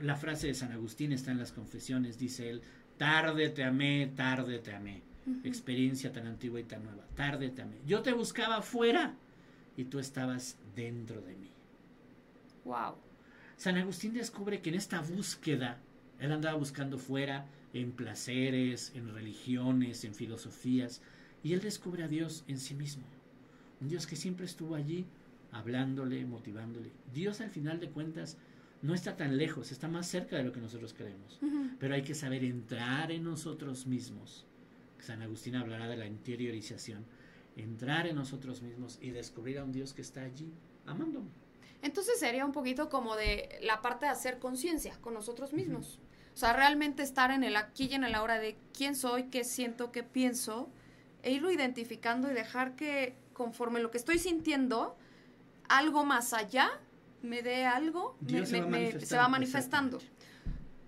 La 0.00 0.16
frase 0.16 0.48
de 0.48 0.54
San 0.54 0.72
Agustín 0.72 1.12
está 1.12 1.30
en 1.30 1.38
las 1.38 1.52
confesiones, 1.52 2.18
dice 2.18 2.50
él, 2.50 2.62
tarde 2.96 3.48
te 3.50 3.64
amé, 3.64 4.12
tarde 4.14 4.58
te 4.58 4.74
amé. 4.74 5.02
Experiencia 5.44 6.12
tan 6.12 6.26
antigua 6.26 6.60
y 6.60 6.64
tan 6.64 6.82
nueva, 6.84 7.04
tarde 7.14 7.52
amé. 7.60 7.76
Yo 7.86 8.02
te 8.02 8.12
buscaba 8.12 8.56
afuera 8.56 9.14
y 9.76 9.84
tú 9.84 9.98
estabas 9.98 10.56
dentro 10.74 11.20
de 11.20 11.36
mí. 11.36 11.50
Wow. 12.64 12.96
San 13.56 13.76
Agustín 13.76 14.14
descubre 14.14 14.60
que 14.60 14.70
en 14.70 14.76
esta 14.76 15.00
búsqueda, 15.00 15.78
él 16.18 16.32
andaba 16.32 16.56
buscando 16.56 16.98
fuera, 16.98 17.46
en 17.72 17.92
placeres, 17.92 18.92
en 18.94 19.12
religiones, 19.12 20.04
en 20.04 20.14
filosofías, 20.14 21.02
y 21.42 21.52
él 21.52 21.60
descubre 21.60 22.02
a 22.02 22.08
Dios 22.08 22.44
en 22.48 22.58
sí 22.58 22.74
mismo. 22.74 23.04
Un 23.80 23.88
Dios 23.88 24.06
que 24.06 24.16
siempre 24.16 24.46
estuvo 24.46 24.74
allí, 24.74 25.06
hablándole, 25.52 26.24
motivándole. 26.24 26.90
Dios 27.12 27.40
al 27.40 27.50
final 27.50 27.80
de 27.80 27.90
cuentas 27.90 28.36
no 28.82 28.94
está 28.94 29.16
tan 29.16 29.36
lejos, 29.36 29.72
está 29.72 29.88
más 29.88 30.06
cerca 30.06 30.36
de 30.36 30.44
lo 30.44 30.52
que 30.52 30.60
nosotros 30.60 30.94
creemos. 30.94 31.38
Pero 31.78 31.94
hay 31.94 32.02
que 32.02 32.14
saber 32.14 32.44
entrar 32.44 33.12
en 33.12 33.24
nosotros 33.24 33.86
mismos. 33.86 34.46
San 35.02 35.22
Agustín 35.22 35.56
hablará 35.56 35.88
de 35.88 35.96
la 35.96 36.06
interiorización. 36.06 37.04
Entrar 37.56 38.06
en 38.06 38.16
nosotros 38.16 38.62
mismos 38.62 38.98
y 39.00 39.10
descubrir 39.10 39.58
a 39.58 39.64
un 39.64 39.72
Dios 39.72 39.92
que 39.92 40.02
está 40.02 40.22
allí, 40.22 40.52
amándome. 40.86 41.28
Entonces 41.82 42.18
sería 42.20 42.44
un 42.44 42.52
poquito 42.52 42.88
como 42.88 43.16
de 43.16 43.58
la 43.62 43.80
parte 43.82 44.06
de 44.06 44.12
hacer 44.12 44.38
conciencia 44.38 44.96
con 45.00 45.14
nosotros 45.14 45.52
mismos. 45.52 45.98
O 46.34 46.36
sea, 46.36 46.52
realmente 46.52 47.02
estar 47.02 47.30
en 47.30 47.42
el 47.42 47.56
aquí 47.56 47.88
y 47.90 47.94
en 47.94 48.04
el 48.04 48.14
ahora 48.14 48.38
de 48.38 48.56
quién 48.72 48.94
soy, 48.94 49.24
qué 49.24 49.44
siento, 49.44 49.90
qué 49.90 50.02
pienso, 50.02 50.70
e 51.22 51.32
irlo 51.32 51.50
identificando 51.50 52.30
y 52.30 52.34
dejar 52.34 52.76
que 52.76 53.14
conforme 53.32 53.80
lo 53.80 53.90
que 53.90 53.98
estoy 53.98 54.18
sintiendo, 54.18 54.96
algo 55.68 56.04
más 56.04 56.32
allá 56.32 56.70
me 57.22 57.42
dé 57.42 57.64
algo, 57.66 58.16
me- 58.20 58.28
Dios 58.32 58.48
se 58.48 58.56
me- 58.56 58.60
va 58.62 58.66
me- 58.66 58.70
manifestando, 58.78 59.06
se 59.08 59.16
va 59.16 59.28
manifestando. 59.28 59.98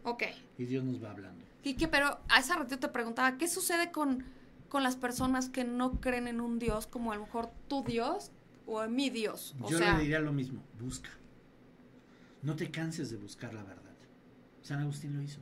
Ok. 0.04 0.22
Y 0.58 0.64
Dios 0.64 0.84
nos 0.84 1.02
va 1.02 1.10
hablando. 1.10 1.44
Y 1.62 1.74
que, 1.74 1.88
pero 1.88 2.20
a 2.28 2.40
ese 2.40 2.54
ratito 2.54 2.78
te 2.78 2.88
preguntaba, 2.88 3.38
¿qué 3.38 3.48
sucede 3.48 3.92
con, 3.92 4.24
con 4.68 4.82
las 4.82 4.96
personas 4.96 5.48
que 5.48 5.64
no 5.64 6.00
creen 6.00 6.28
en 6.28 6.40
un 6.40 6.58
Dios 6.58 6.86
como 6.86 7.12
a 7.12 7.16
lo 7.16 7.22
mejor 7.22 7.50
tu 7.68 7.84
Dios 7.84 8.32
o 8.66 8.86
mi 8.88 9.10
Dios? 9.10 9.54
O 9.60 9.70
Yo 9.70 9.78
sea, 9.78 9.94
le 9.96 10.02
diría 10.02 10.20
lo 10.20 10.32
mismo, 10.32 10.62
busca. 10.80 11.10
No 12.42 12.56
te 12.56 12.70
canses 12.70 13.10
de 13.10 13.16
buscar 13.16 13.54
la 13.54 13.62
verdad. 13.62 13.82
San 14.62 14.80
Agustín 14.80 15.16
lo 15.16 15.22
hizo. 15.22 15.40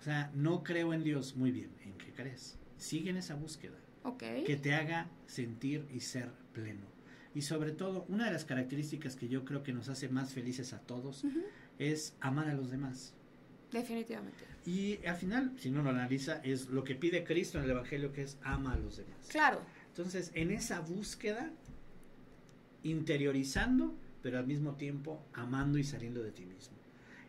O 0.00 0.02
sea, 0.02 0.30
no 0.34 0.62
creo 0.62 0.94
en 0.94 1.04
Dios, 1.04 1.36
muy 1.36 1.50
bien, 1.50 1.70
¿en 1.84 1.92
qué 1.98 2.12
crees? 2.12 2.58
Sigue 2.78 3.10
en 3.10 3.18
esa 3.18 3.34
búsqueda, 3.34 3.76
ok. 4.04 4.22
que 4.46 4.56
te 4.56 4.74
haga 4.74 5.08
sentir 5.26 5.86
y 5.92 6.00
ser 6.00 6.32
pleno. 6.52 6.86
Y 7.34 7.42
sobre 7.42 7.72
todo, 7.72 8.06
una 8.08 8.24
de 8.24 8.32
las 8.32 8.44
características 8.44 9.14
que 9.14 9.28
yo 9.28 9.44
creo 9.44 9.62
que 9.62 9.72
nos 9.72 9.88
hace 9.88 10.08
más 10.08 10.32
felices 10.32 10.72
a 10.72 10.80
todos 10.80 11.24
es 11.78 12.16
amar 12.20 12.48
a 12.48 12.54
los 12.54 12.70
demás. 12.70 13.14
Definitivamente. 13.72 14.44
Y 14.66 15.04
al 15.06 15.16
final, 15.16 15.52
si 15.58 15.68
uno 15.70 15.82
lo 15.82 15.90
analiza, 15.90 16.40
es 16.42 16.68
lo 16.68 16.84
que 16.84 16.94
pide 16.94 17.24
Cristo 17.24 17.58
en 17.58 17.64
el 17.64 17.70
Evangelio, 17.70 18.12
que 18.12 18.22
es 18.22 18.38
ama 18.42 18.72
a 18.72 18.76
los 18.76 18.96
demás. 18.96 19.28
Claro. 19.28 19.60
Entonces, 19.88 20.30
en 20.34 20.50
esa 20.50 20.80
búsqueda, 20.80 21.50
interiorizando, 22.82 23.94
pero 24.22 24.38
al 24.38 24.46
mismo 24.46 24.74
tiempo 24.74 25.24
amando 25.32 25.78
y 25.78 25.84
saliendo 25.84 26.22
de 26.22 26.32
ti 26.32 26.44
mismo. 26.44 26.76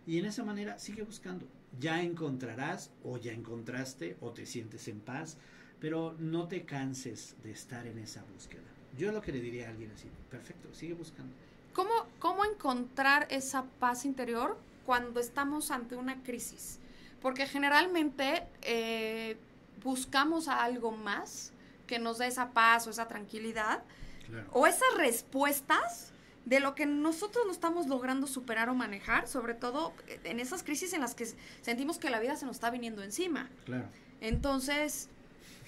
Y 0.06 0.18
en 0.18 0.26
esa 0.26 0.44
manera 0.44 0.78
sigue 0.80 1.04
buscando. 1.04 1.48
Ya 1.80 2.02
encontrarás 2.02 2.92
o 3.04 3.18
ya 3.18 3.32
encontraste 3.32 4.18
o 4.20 4.32
te 4.32 4.46
sientes 4.46 4.88
en 4.88 5.00
paz, 5.00 5.38
pero 5.80 6.16
no 6.20 6.48
te 6.48 6.64
canses 6.66 7.36
de 7.44 7.52
estar 7.52 7.88
en 7.88 7.98
esa 7.98 8.24
búsqueda. 8.34 8.62
Yo 8.98 9.12
lo 9.12 9.22
que 9.22 9.32
le 9.32 9.40
diría 9.40 9.68
a 9.68 9.70
alguien 9.70 9.92
así, 9.92 10.08
perfecto, 10.30 10.74
sigue 10.74 10.94
buscando. 10.94 11.34
¿Cómo, 11.74 11.92
¿Cómo 12.20 12.44
encontrar 12.44 13.28
esa 13.30 13.64
paz 13.80 14.04
interior 14.04 14.58
cuando 14.86 15.20
estamos 15.20 15.72
ante 15.72 15.96
una 15.96 16.22
crisis? 16.24 16.80
Porque 17.22 17.48
generalmente 17.48 18.48
eh, 18.62 19.38
buscamos 19.84 20.48
a 20.48 20.64
algo 20.64 20.92
más 20.92 21.52
que 21.88 22.00
nos 22.00 22.18
dé 22.18 22.28
esa 22.28 22.52
paz 22.52 22.88
o 22.88 22.90
esa 22.90 23.08
tranquilidad 23.08 23.84
Claro. 24.28 24.48
o 24.54 24.66
esas 24.66 24.94
respuestas 24.96 26.14
de 26.46 26.60
lo 26.60 26.74
que 26.74 26.86
nosotros 26.86 27.44
no 27.46 27.52
estamos 27.52 27.88
logrando 27.88 28.28
superar 28.28 28.70
o 28.70 28.74
manejar, 28.74 29.28
sobre 29.28 29.54
todo 29.54 29.94
en 30.24 30.40
esas 30.40 30.64
crisis 30.64 30.94
en 30.94 31.02
las 31.02 31.16
que 31.16 31.28
sentimos 31.62 31.98
que 31.98 32.10
la 32.10 32.20
vida 32.20 32.36
se 32.38 32.46
nos 32.46 32.56
está 32.56 32.70
viniendo 32.72 33.04
encima. 33.04 33.50
Claro. 33.66 33.88
Entonces, 34.22 35.10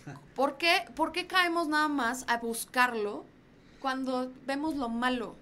¿por 0.36 0.58
qué, 0.58 0.86
¿por 0.96 1.12
qué 1.12 1.27
caemos 1.27 1.67
nada 1.67 1.89
más 1.89 2.25
a 2.27 2.38
buscarlo 2.38 3.25
cuando 3.82 4.32
vemos 4.46 4.75
lo 4.75 4.89
malo? 4.89 5.36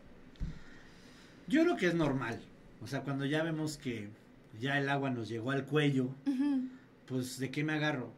Yo 1.48 1.64
creo 1.64 1.78
que 1.78 1.88
es 1.88 1.94
normal. 1.96 2.42
O 2.82 2.88
sea, 2.88 3.04
cuando 3.04 3.26
ya 3.26 3.44
vemos 3.44 3.78
que 3.78 4.10
ya 4.60 4.78
el 4.78 4.90
agua 4.90 5.10
nos 5.10 5.30
llegó 5.30 5.52
al 5.52 5.66
cuello, 5.66 6.10
pues 7.06 7.38
¿de 7.40 7.52
qué 7.52 7.64
me 7.64 7.74
agarro? 7.74 8.12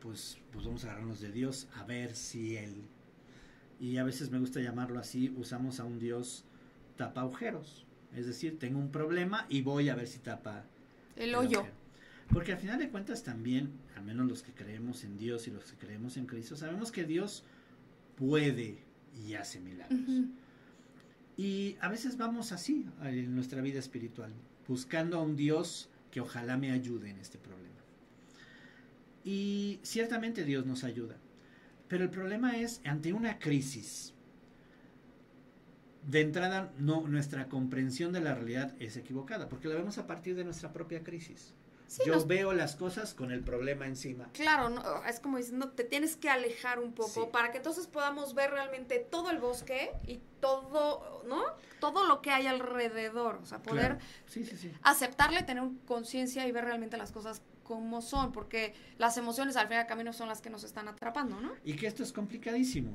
Pues, 0.00 0.38
pues 0.52 0.64
vamos 0.64 0.84
a 0.84 0.88
agarrarnos 0.88 1.20
de 1.20 1.30
Dios 1.30 1.68
a 1.76 1.84
ver 1.84 2.14
si 2.14 2.56
Él... 2.56 2.82
Y 3.78 3.96
a 3.96 4.04
veces 4.04 4.30
me 4.30 4.38
gusta 4.38 4.60
llamarlo 4.60 4.98
así, 5.00 5.32
usamos 5.38 5.80
a 5.80 5.84
un 5.84 5.98
Dios 5.98 6.44
tapa 6.96 7.22
agujeros. 7.22 7.86
Es 8.14 8.26
decir, 8.26 8.58
tengo 8.58 8.78
un 8.78 8.90
problema 8.92 9.46
y 9.48 9.62
voy 9.62 9.88
a 9.88 9.94
ver 9.94 10.06
si 10.06 10.18
tapa 10.18 10.64
El 11.16 11.34
hoyo. 11.34 11.60
agujero. 11.60 11.80
Porque 12.30 12.52
al 12.52 12.58
final 12.58 12.78
de 12.78 12.90
cuentas 12.90 13.22
también, 13.22 13.70
al 13.96 14.04
menos 14.04 14.28
los 14.28 14.42
que 14.42 14.52
creemos 14.52 15.02
en 15.04 15.16
Dios 15.16 15.48
y 15.48 15.50
los 15.50 15.64
que 15.64 15.78
creemos 15.78 16.18
en 16.18 16.26
Cristo, 16.26 16.56
sabemos 16.56 16.92
que 16.92 17.04
Dios 17.04 17.42
puede 18.16 18.78
y 19.26 19.32
hace 19.34 19.60
milagros. 19.60 19.98
Y 21.40 21.78
a 21.80 21.88
veces 21.88 22.18
vamos 22.18 22.52
así 22.52 22.84
en 23.02 23.34
nuestra 23.34 23.62
vida 23.62 23.78
espiritual, 23.78 24.30
buscando 24.68 25.16
a 25.16 25.22
un 25.22 25.36
Dios 25.36 25.88
que 26.10 26.20
ojalá 26.20 26.58
me 26.58 26.70
ayude 26.70 27.08
en 27.08 27.18
este 27.18 27.38
problema. 27.38 27.80
Y 29.24 29.80
ciertamente 29.82 30.44
Dios 30.44 30.66
nos 30.66 30.84
ayuda. 30.84 31.16
Pero 31.88 32.04
el 32.04 32.10
problema 32.10 32.58
es, 32.58 32.82
ante 32.84 33.14
una 33.14 33.38
crisis, 33.38 34.12
de 36.06 36.20
entrada 36.20 36.74
no, 36.78 37.08
nuestra 37.08 37.48
comprensión 37.48 38.12
de 38.12 38.20
la 38.20 38.34
realidad 38.34 38.74
es 38.78 38.98
equivocada, 38.98 39.48
porque 39.48 39.68
la 39.68 39.76
vemos 39.76 39.96
a 39.96 40.06
partir 40.06 40.36
de 40.36 40.44
nuestra 40.44 40.74
propia 40.74 41.02
crisis. 41.02 41.54
Yo 42.06 42.24
veo 42.26 42.52
las 42.52 42.76
cosas 42.76 43.14
con 43.14 43.32
el 43.32 43.42
problema 43.42 43.86
encima. 43.86 44.28
Claro, 44.32 44.68
no, 44.68 45.04
es 45.04 45.20
como 45.20 45.38
diciendo, 45.38 45.70
te 45.70 45.84
tienes 45.84 46.16
que 46.16 46.30
alejar 46.30 46.78
un 46.78 46.92
poco 46.92 47.30
para 47.30 47.50
que 47.50 47.58
entonces 47.58 47.86
podamos 47.86 48.34
ver 48.34 48.50
realmente 48.50 48.98
todo 48.98 49.30
el 49.30 49.38
bosque 49.38 49.90
y 50.06 50.20
todo, 50.40 51.24
¿no? 51.26 51.42
Todo 51.80 52.06
lo 52.06 52.22
que 52.22 52.30
hay 52.30 52.46
alrededor. 52.46 53.40
O 53.42 53.46
sea, 53.46 53.62
poder 53.62 53.98
aceptarle, 54.82 55.42
tener 55.42 55.64
conciencia 55.86 56.46
y 56.46 56.52
ver 56.52 56.64
realmente 56.64 56.96
las 56.96 57.12
cosas 57.12 57.42
como 57.64 58.02
son, 58.02 58.32
porque 58.32 58.74
las 58.98 59.16
emociones 59.16 59.56
al 59.56 59.68
final 59.68 59.84
del 59.84 59.88
camino 59.88 60.12
son 60.12 60.28
las 60.28 60.40
que 60.40 60.50
nos 60.50 60.64
están 60.64 60.88
atrapando, 60.88 61.40
¿no? 61.40 61.52
Y 61.64 61.74
que 61.74 61.86
esto 61.86 62.02
es 62.02 62.12
complicadísimo. 62.12 62.92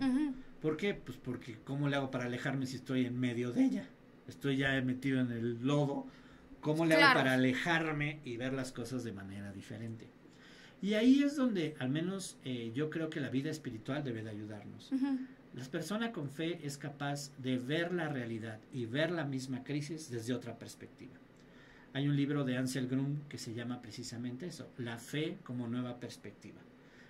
¿Por 0.62 0.78
qué? 0.78 0.94
Pues 0.94 1.18
porque 1.18 1.60
¿cómo 1.64 1.88
le 1.88 1.96
hago 1.96 2.12
para 2.12 2.26
alejarme 2.26 2.66
si 2.66 2.78
estoy 2.78 3.06
en 3.06 3.20
medio 3.20 3.52
de 3.52 3.64
ella? 3.64 3.90
Estoy 4.28 4.58
ya 4.58 4.70
metido 4.82 5.20
en 5.22 5.32
el 5.32 5.66
lodo 5.66 6.08
¿Cómo 6.66 6.84
le 6.84 6.96
hago 6.96 7.14
para 7.14 7.34
alejarme 7.34 8.22
y 8.26 8.38
ver 8.38 8.52
las 8.52 8.72
cosas 8.72 9.04
de 9.04 9.12
manera 9.12 9.54
diferente? 9.54 10.10
Y 10.82 10.96
ahí 10.96 11.22
es 11.22 11.36
donde, 11.36 11.76
al 11.78 11.90
menos 11.90 12.38
eh, 12.44 12.72
yo 12.74 12.90
creo 12.90 13.12
que 13.12 13.20
la 13.20 13.30
vida 13.30 13.52
espiritual 13.52 14.04
debe 14.04 14.24
de 14.24 14.32
ayudarnos. 14.32 14.90
La 15.54 15.64
persona 15.66 16.12
con 16.12 16.28
fe 16.32 16.60
es 16.64 16.80
capaz 16.80 17.32
de 17.38 17.60
ver 17.60 17.94
la 17.94 18.10
realidad 18.10 18.60
y 18.74 18.88
ver 18.88 19.12
la 19.12 19.26
misma 19.26 19.64
crisis 19.64 20.10
desde 20.10 20.34
otra 20.34 20.58
perspectiva. 20.58 21.14
Hay 21.94 22.08
un 22.08 22.16
libro 22.16 22.44
de 22.44 22.58
Ansel 22.58 22.88
Grum 22.88 23.20
que 23.30 23.38
se 23.38 23.54
llama 23.54 23.82
precisamente 23.82 24.48
eso, 24.48 24.68
La 24.80 24.98
fe 24.98 25.38
como 25.44 25.68
nueva 25.68 26.00
perspectiva. 26.00 26.62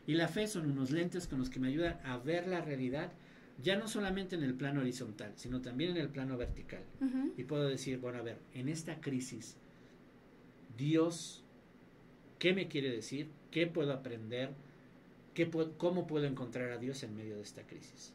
Y 0.05 0.15
la 0.15 0.27
fe 0.27 0.47
son 0.47 0.69
unos 0.69 0.91
lentes 0.91 1.27
con 1.27 1.39
los 1.39 1.49
que 1.49 1.61
me 1.61 1.69
ayudan 1.69 1.97
a 2.03 2.17
ver 2.17 2.45
la 2.47 2.59
realidad 2.59 3.09
ya 3.61 3.77
no 3.77 3.87
solamente 3.87 4.35
en 4.35 4.43
el 4.43 4.53
plano 4.53 4.81
horizontal, 4.81 5.33
sino 5.35 5.61
también 5.61 5.91
en 5.91 5.97
el 5.97 6.09
plano 6.09 6.37
vertical. 6.37 6.83
Y 7.37 7.43
puedo 7.43 7.67
decir, 7.67 7.99
bueno, 7.99 8.19
a 8.19 8.21
ver, 8.21 8.37
en 8.53 8.69
esta 8.69 8.99
crisis, 8.99 9.55
Dios, 10.77 11.43
¿qué 12.39 12.53
me 12.53 12.67
quiere 12.67 12.89
decir? 12.89 13.29
¿Qué 13.51 13.67
puedo 13.67 13.93
aprender? 13.93 14.51
¿Qué 15.33 15.49
¿Cómo 15.77 16.07
puedo 16.07 16.25
encontrar 16.25 16.71
a 16.71 16.77
Dios 16.77 17.03
en 17.03 17.15
medio 17.15 17.37
de 17.37 17.43
esta 17.43 17.65
crisis? 17.65 18.13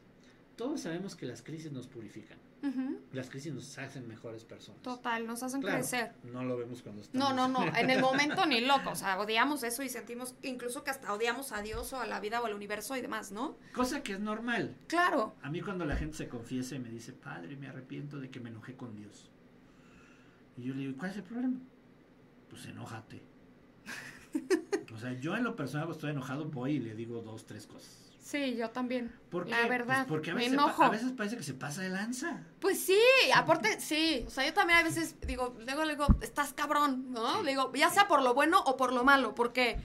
Todos 0.55 0.81
sabemos 0.81 1.15
que 1.15 1.25
las 1.25 1.41
crisis 1.41 1.71
nos 1.71 1.87
purifican. 1.87 2.37
Las 3.11 3.29
crisis 3.29 3.53
nos 3.53 3.77
hacen 3.77 4.07
mejores 4.07 4.43
personas. 4.45 4.81
Total, 4.83 5.25
nos 5.25 5.41
hacen 5.41 5.61
crecer. 5.61 6.13
No 6.31 6.43
lo 6.43 6.57
vemos 6.57 6.83
cuando 6.83 7.01
estamos. 7.01 7.29
No, 7.29 7.35
no, 7.35 7.47
no. 7.47 7.65
En 7.75 7.89
el 7.89 8.01
momento 8.01 8.45
ni 8.45 8.61
loco. 8.61 8.91
O 8.91 8.95
sea, 8.95 9.19
odiamos 9.19 9.63
eso 9.63 9.81
y 9.83 9.89
sentimos 9.89 10.35
incluso 10.43 10.83
que 10.83 10.91
hasta 10.91 11.11
odiamos 11.13 11.51
a 11.51 11.61
Dios 11.61 11.91
o 11.93 11.99
a 11.99 12.05
la 12.05 12.19
vida 12.19 12.41
o 12.41 12.45
al 12.45 12.53
universo 12.53 12.95
y 12.95 13.01
demás, 13.01 13.31
¿no? 13.31 13.57
Cosa 13.73 14.03
que 14.03 14.13
es 14.13 14.19
normal. 14.19 14.75
Claro. 14.87 15.33
A 15.41 15.49
mí 15.49 15.61
cuando 15.61 15.85
la 15.85 15.95
gente 15.95 16.17
se 16.17 16.27
confiesa 16.27 16.75
y 16.75 16.79
me 16.79 16.89
dice, 16.89 17.13
padre, 17.13 17.55
me 17.55 17.67
arrepiento 17.67 18.19
de 18.19 18.29
que 18.29 18.39
me 18.39 18.49
enojé 18.49 18.75
con 18.75 18.95
Dios. 18.95 19.29
Y 20.57 20.63
yo 20.63 20.75
le 20.75 20.81
digo, 20.81 20.97
¿cuál 20.97 21.11
es 21.11 21.17
el 21.17 21.23
problema? 21.23 21.57
Pues 22.49 22.65
enójate. 22.65 23.21
o 24.93 24.97
sea, 24.97 25.13
yo 25.13 25.35
en 25.35 25.43
lo 25.43 25.55
personal 25.55 25.85
cuando 25.85 25.97
estoy 25.97 26.11
enojado 26.11 26.45
voy 26.45 26.73
y 26.73 26.79
le 26.79 26.93
digo 26.93 27.21
dos, 27.21 27.45
tres 27.45 27.65
cosas. 27.65 28.10
Sí, 28.21 28.55
yo 28.55 28.69
también. 28.69 29.11
¿Por 29.29 29.49
La 29.49 29.67
verdad. 29.67 30.05
Pues 30.07 30.07
porque 30.07 30.31
a 30.31 30.35
veces, 30.35 30.57
a 30.57 30.89
veces 30.89 31.11
parece 31.13 31.37
que 31.37 31.43
se 31.43 31.55
pasa 31.55 31.81
de 31.81 31.89
lanza. 31.89 32.43
Pues 32.59 32.79
sí, 32.79 32.99
aparte, 33.33 33.81
sí. 33.81 34.23
O 34.27 34.29
sea, 34.29 34.45
yo 34.45 34.53
también 34.53 34.79
a 34.79 34.83
veces 34.83 35.15
digo, 35.21 35.55
luego 35.65 35.83
le 35.85 35.95
digo, 35.95 36.07
estás 36.21 36.53
cabrón, 36.53 37.11
¿no? 37.11 37.41
Le 37.41 37.51
digo, 37.51 37.73
ya 37.73 37.89
sea 37.89 38.07
por 38.07 38.21
lo 38.21 38.33
bueno 38.33 38.61
o 38.65 38.77
por 38.77 38.93
lo 38.93 39.03
malo, 39.03 39.33
porque 39.33 39.79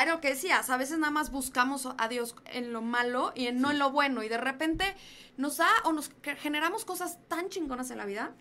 era 0.00 0.12
lo 0.12 0.20
que 0.20 0.28
decías, 0.28 0.70
a 0.70 0.76
veces 0.76 0.98
nada 0.98 1.10
más 1.10 1.30
buscamos 1.30 1.88
a 1.96 2.08
Dios 2.08 2.36
en 2.46 2.72
lo 2.72 2.82
malo 2.82 3.32
y 3.34 3.46
en, 3.46 3.60
no 3.60 3.72
en 3.72 3.78
lo 3.78 3.90
bueno. 3.90 4.22
Y 4.22 4.28
de 4.28 4.38
repente 4.38 4.94
nos 5.36 5.56
da 5.56 5.68
o 5.84 5.92
nos 5.92 6.12
generamos 6.38 6.84
cosas 6.84 7.18
tan 7.26 7.48
chingonas 7.48 7.90
en 7.90 7.98
la 7.98 8.06
vida 8.06 8.32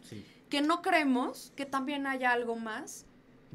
que 0.49 0.61
no 0.61 0.81
creemos 0.81 1.51
que 1.55 1.65
también 1.65 2.05
haya 2.05 2.31
algo 2.31 2.55
más 2.55 3.06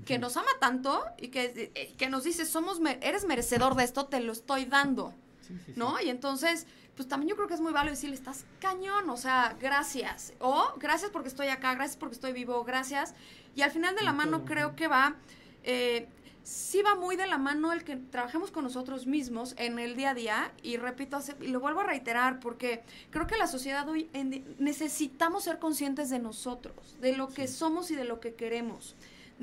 que 0.04 0.18
nos 0.18 0.36
ama 0.36 0.50
tanto 0.60 1.04
y 1.18 1.28
que, 1.28 1.70
eh, 1.74 1.94
que 1.96 2.08
nos 2.08 2.24
dice, 2.24 2.44
somos, 2.46 2.80
eres 3.00 3.24
merecedor 3.24 3.74
de 3.74 3.84
esto, 3.84 4.06
te 4.06 4.20
lo 4.20 4.32
estoy 4.32 4.64
dando. 4.64 5.14
¿no? 5.76 6.00
Y 6.00 6.08
entonces, 6.10 6.66
pues 6.96 7.08
también 7.08 7.30
yo 7.30 7.36
creo 7.36 7.48
que 7.48 7.54
es 7.54 7.60
muy 7.60 7.72
válido 7.72 7.94
decirle, 7.94 8.16
estás 8.16 8.44
cañón, 8.60 9.08
o 9.10 9.16
sea, 9.16 9.56
gracias. 9.60 10.32
O 10.38 10.74
gracias 10.78 11.10
porque 11.10 11.28
estoy 11.28 11.48
acá, 11.48 11.74
gracias 11.74 11.96
porque 11.96 12.14
estoy 12.14 12.32
vivo, 12.32 12.64
gracias. 12.64 13.14
Y 13.54 13.62
al 13.62 13.70
final 13.70 13.94
de 13.94 14.02
la 14.02 14.12
mano 14.12 14.44
creo 14.44 14.76
que 14.76 14.88
va, 14.88 15.16
eh, 15.62 16.08
sí 16.42 16.82
va 16.82 16.94
muy 16.94 17.16
de 17.16 17.26
la 17.26 17.38
mano 17.38 17.72
el 17.72 17.84
que 17.84 17.96
trabajemos 17.96 18.50
con 18.50 18.64
nosotros 18.64 19.06
mismos 19.06 19.54
en 19.58 19.78
el 19.78 19.96
día 19.96 20.10
a 20.10 20.14
día. 20.14 20.52
Y 20.62 20.76
repito, 20.76 21.18
y 21.40 21.48
lo 21.48 21.60
vuelvo 21.60 21.80
a 21.80 21.84
reiterar, 21.84 22.40
porque 22.40 22.82
creo 23.10 23.26
que 23.26 23.36
la 23.36 23.46
sociedad 23.46 23.88
hoy 23.88 24.08
necesitamos 24.58 25.44
ser 25.44 25.58
conscientes 25.58 26.10
de 26.10 26.18
nosotros, 26.18 26.96
de 27.00 27.16
lo 27.16 27.28
que 27.28 27.48
somos 27.48 27.90
y 27.90 27.94
de 27.94 28.04
lo 28.04 28.20
que 28.20 28.34
queremos 28.34 28.96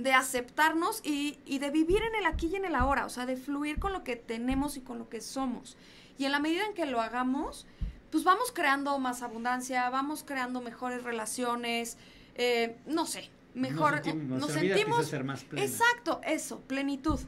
de 0.03 0.13
aceptarnos 0.13 1.01
y, 1.03 1.39
y, 1.45 1.59
de 1.59 1.71
vivir 1.71 2.01
en 2.01 2.15
el 2.15 2.25
aquí 2.25 2.47
y 2.47 2.55
en 2.55 2.65
el 2.65 2.75
ahora, 2.75 3.05
o 3.05 3.09
sea, 3.09 3.25
de 3.25 3.35
fluir 3.35 3.79
con 3.79 3.91
lo 3.91 4.03
que 4.03 4.15
tenemos 4.15 4.77
y 4.77 4.81
con 4.81 4.97
lo 4.97 5.09
que 5.09 5.19
somos. 5.19 5.77
Y 6.17 6.25
en 6.25 6.31
la 6.31 6.39
medida 6.39 6.65
en 6.65 6.73
que 6.73 6.85
lo 6.85 7.01
hagamos, 7.01 7.65
pues 8.11 8.23
vamos 8.23 8.51
creando 8.51 8.97
más 8.99 9.21
abundancia, 9.21 9.89
vamos 9.89 10.23
creando 10.25 10.61
mejores 10.61 11.03
relaciones, 11.03 11.97
eh, 12.35 12.77
no 12.85 13.05
sé, 13.05 13.29
mejor, 13.53 14.01
nos 14.15 14.51
sentimos, 14.51 15.07
ser 15.07 15.23
más 15.23 15.45
exacto, 15.55 16.21
eso, 16.23 16.61
plenitud. 16.61 17.19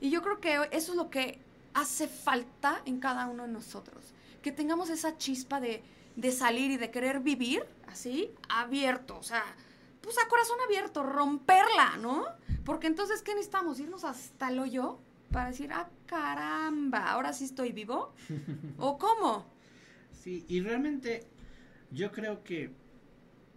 Y 0.00 0.10
yo 0.10 0.22
creo 0.22 0.40
que 0.40 0.54
eso 0.72 0.92
es 0.92 0.96
lo 0.96 1.10
que 1.10 1.38
hace 1.74 2.08
falta 2.08 2.80
en 2.86 2.98
cada 2.98 3.26
uno 3.26 3.44
de 3.44 3.52
nosotros, 3.52 4.14
que 4.42 4.52
tengamos 4.52 4.90
esa 4.90 5.16
chispa 5.18 5.60
de, 5.60 5.82
de 6.16 6.32
salir 6.32 6.70
y 6.70 6.76
de 6.76 6.90
querer 6.90 7.20
vivir 7.20 7.64
así, 7.86 8.30
abierto, 8.48 9.18
o 9.18 9.22
sea, 9.22 9.44
pues 10.06 10.18
a 10.24 10.28
corazón 10.28 10.56
abierto, 10.64 11.02
romperla, 11.02 11.96
¿no? 12.00 12.24
Porque 12.64 12.86
entonces, 12.86 13.22
¿qué 13.22 13.34
necesitamos? 13.34 13.80
Irnos 13.80 14.04
hasta 14.04 14.50
el 14.50 14.60
hoyo 14.60 15.00
para 15.32 15.48
decir, 15.48 15.72
ah, 15.72 15.90
caramba, 16.06 17.10
ahora 17.10 17.32
sí 17.32 17.44
estoy 17.44 17.72
vivo. 17.72 18.14
¿O 18.78 18.98
cómo? 18.98 19.44
Sí, 20.12 20.44
y 20.48 20.60
realmente 20.60 21.26
yo 21.90 22.12
creo 22.12 22.44
que 22.44 22.70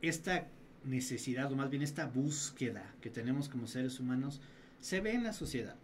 esta 0.02 0.48
necesidad, 0.84 1.52
o 1.52 1.56
más 1.56 1.70
bien 1.70 1.84
esta 1.84 2.08
búsqueda 2.08 2.96
que 3.00 3.12
tenemos 3.12 3.48
como 3.48 3.68
seres 3.68 4.00
humanos, 4.00 4.42
se 4.80 5.02
ve 5.02 5.14
en 5.14 5.24
la 5.24 5.34
sociedad. 5.34 5.76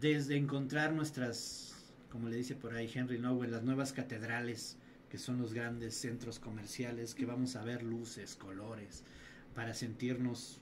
Desde 0.00 0.36
encontrar 0.36 0.92
nuestras, 0.92 1.74
como 2.08 2.28
le 2.28 2.36
dice 2.36 2.54
por 2.54 2.72
ahí 2.76 2.88
Henry 2.94 3.18
Nowell, 3.18 3.50
las 3.50 3.64
nuevas 3.64 3.92
catedrales, 3.92 4.76
que 5.08 5.18
son 5.18 5.38
los 5.38 5.54
grandes 5.54 5.96
centros 5.96 6.38
comerciales, 6.38 7.16
que 7.16 7.26
vamos 7.26 7.56
a 7.56 7.64
ver 7.64 7.82
luces, 7.82 8.36
colores, 8.36 9.02
para 9.60 9.74
sentirnos 9.74 10.58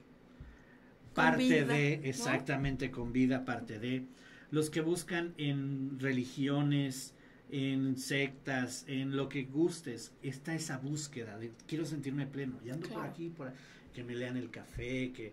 parte 1.15 1.65
de, 1.65 2.01
exactamente 2.03 2.91
con 2.91 3.13
vida, 3.13 3.45
parte 3.45 3.79
de. 3.79 4.07
Los 4.51 4.71
que 4.71 4.81
buscan 4.81 5.35
en 5.37 6.01
religiones, 6.01 7.15
en 7.53 7.97
sectas, 7.97 8.85
en 8.89 9.15
lo 9.17 9.29
que 9.29 9.45
gustes, 9.45 10.11
está 10.21 10.53
esa 10.53 10.79
búsqueda 10.79 11.39
de 11.39 11.53
quiero 11.69 11.85
sentirme 11.85 12.27
pleno. 12.27 12.59
Y 12.67 12.71
ando 12.71 12.89
por 12.89 13.07
aquí, 13.07 13.29
por 13.29 13.53
que 13.95 14.03
me 14.03 14.17
lean 14.17 14.37
el 14.37 14.51
café, 14.51 15.13
que 15.13 15.33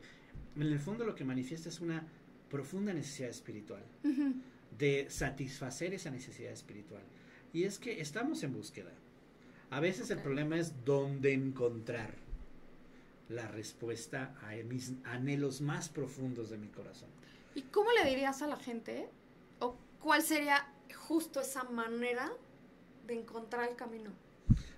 en 0.56 0.62
el 0.62 0.78
fondo 0.78 1.04
lo 1.04 1.16
que 1.16 1.26
manifiesta 1.26 1.68
es 1.68 1.80
una 1.80 2.04
profunda 2.52 2.94
necesidad 2.94 3.32
espiritual, 3.32 3.82
de 4.78 5.08
satisfacer 5.10 5.96
esa 5.96 6.12
necesidad 6.12 6.52
espiritual. 6.52 7.02
Y 7.52 7.64
es 7.64 7.80
que 7.80 8.00
estamos 8.00 8.44
en 8.44 8.54
búsqueda. 8.54 8.92
A 9.72 9.80
veces 9.80 10.12
el 10.12 10.20
problema 10.20 10.56
es 10.60 10.86
dónde 10.86 11.34
encontrar 11.34 12.25
la 13.30 13.48
respuesta 13.48 14.36
a 14.42 14.52
mis 14.64 14.94
anhelos 15.04 15.62
más 15.62 15.90
profundos 15.90 16.50
de 16.50 16.58
mi 16.58 16.68
corazón. 16.68 17.10
¿Y 17.56 17.64
cómo 17.64 17.92
le 17.92 18.08
dirías 18.10 18.42
a 18.42 18.48
la 18.48 18.58
gente? 18.58 19.10
¿O 19.60 19.76
cuál 20.00 20.22
sería 20.22 20.68
justo 21.08 21.42
esa 21.42 21.64
manera 21.64 22.32
de 23.08 23.16
encontrar 23.16 23.70
el 23.70 23.76
camino? 23.76 24.12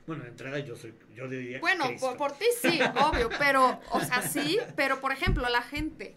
Bueno, 0.05 0.23
de 0.23 0.29
entrada 0.29 0.59
yo 0.59 0.77
soy, 0.77 0.93
yo 1.13 1.27
diría 1.27 1.59
Bueno, 1.59 1.85
por, 1.99 2.15
por, 2.15 2.31
ti 2.33 2.45
sí, 2.61 2.79
obvio, 3.03 3.29
pero, 3.37 3.81
o 3.91 3.99
sea, 3.99 4.21
sí, 4.21 4.57
pero 4.75 5.01
por 5.01 5.11
ejemplo, 5.11 5.47
la 5.49 5.61
gente 5.61 6.15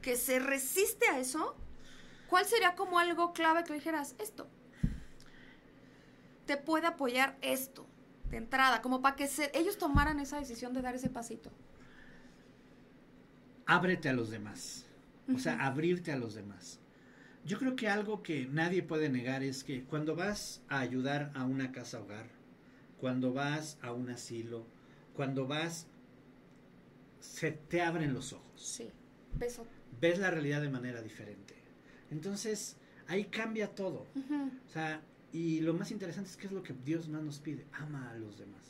que 0.00 0.16
se 0.16 0.40
resiste 0.40 1.06
a 1.06 1.20
eso, 1.20 1.54
¿cuál 2.28 2.44
sería 2.44 2.74
como 2.74 2.98
algo 2.98 3.32
clave 3.32 3.62
que 3.62 3.74
dijeras 3.74 4.16
esto? 4.18 4.48
Te 6.46 6.56
puede 6.56 6.88
apoyar 6.88 7.38
esto 7.40 7.86
de 8.32 8.38
entrada, 8.38 8.80
como 8.82 9.02
para 9.02 9.14
que 9.14 9.28
ellos 9.52 9.78
tomaran 9.78 10.18
esa 10.18 10.40
decisión 10.40 10.72
de 10.72 10.82
dar 10.82 10.94
ese 10.94 11.10
pasito? 11.10 11.50
Ábrete 13.66 14.08
a 14.08 14.14
los 14.14 14.30
demás, 14.30 14.86
o 15.32 15.38
sea, 15.38 15.64
abrirte 15.64 16.10
a 16.12 16.16
los 16.16 16.34
demás. 16.34 16.80
Yo 17.44 17.58
creo 17.58 17.76
que 17.76 17.88
algo 17.88 18.22
que 18.22 18.46
nadie 18.46 18.82
puede 18.82 19.08
negar 19.08 19.42
es 19.42 19.64
que 19.64 19.84
cuando 19.84 20.16
vas 20.16 20.62
a 20.68 20.78
ayudar 20.78 21.30
a 21.34 21.44
una 21.44 21.72
casa 21.72 22.00
hogar, 22.00 22.26
cuando 22.98 23.32
vas 23.34 23.78
a 23.82 23.92
un 23.92 24.08
asilo, 24.08 24.66
cuando 25.14 25.46
vas, 25.46 25.86
se 27.20 27.52
te 27.52 27.82
abren 27.82 28.14
los 28.14 28.32
ojos. 28.32 28.60
Sí, 28.60 28.90
ves 30.00 30.18
la 30.18 30.30
realidad 30.30 30.62
de 30.62 30.70
manera 30.70 31.02
diferente. 31.02 31.54
Entonces, 32.10 32.76
ahí 33.08 33.26
cambia 33.26 33.74
todo. 33.74 34.06
O 34.66 34.70
sea, 34.70 35.02
y 35.32 35.60
lo 35.60 35.74
más 35.74 35.90
interesante 35.90 36.30
es 36.30 36.36
que 36.36 36.46
es 36.46 36.52
lo 36.52 36.62
que 36.62 36.74
Dios 36.84 37.08
más 37.08 37.22
nos 37.22 37.38
pide, 37.38 37.66
ama 37.72 38.10
a 38.10 38.14
los 38.14 38.38
demás. 38.38 38.60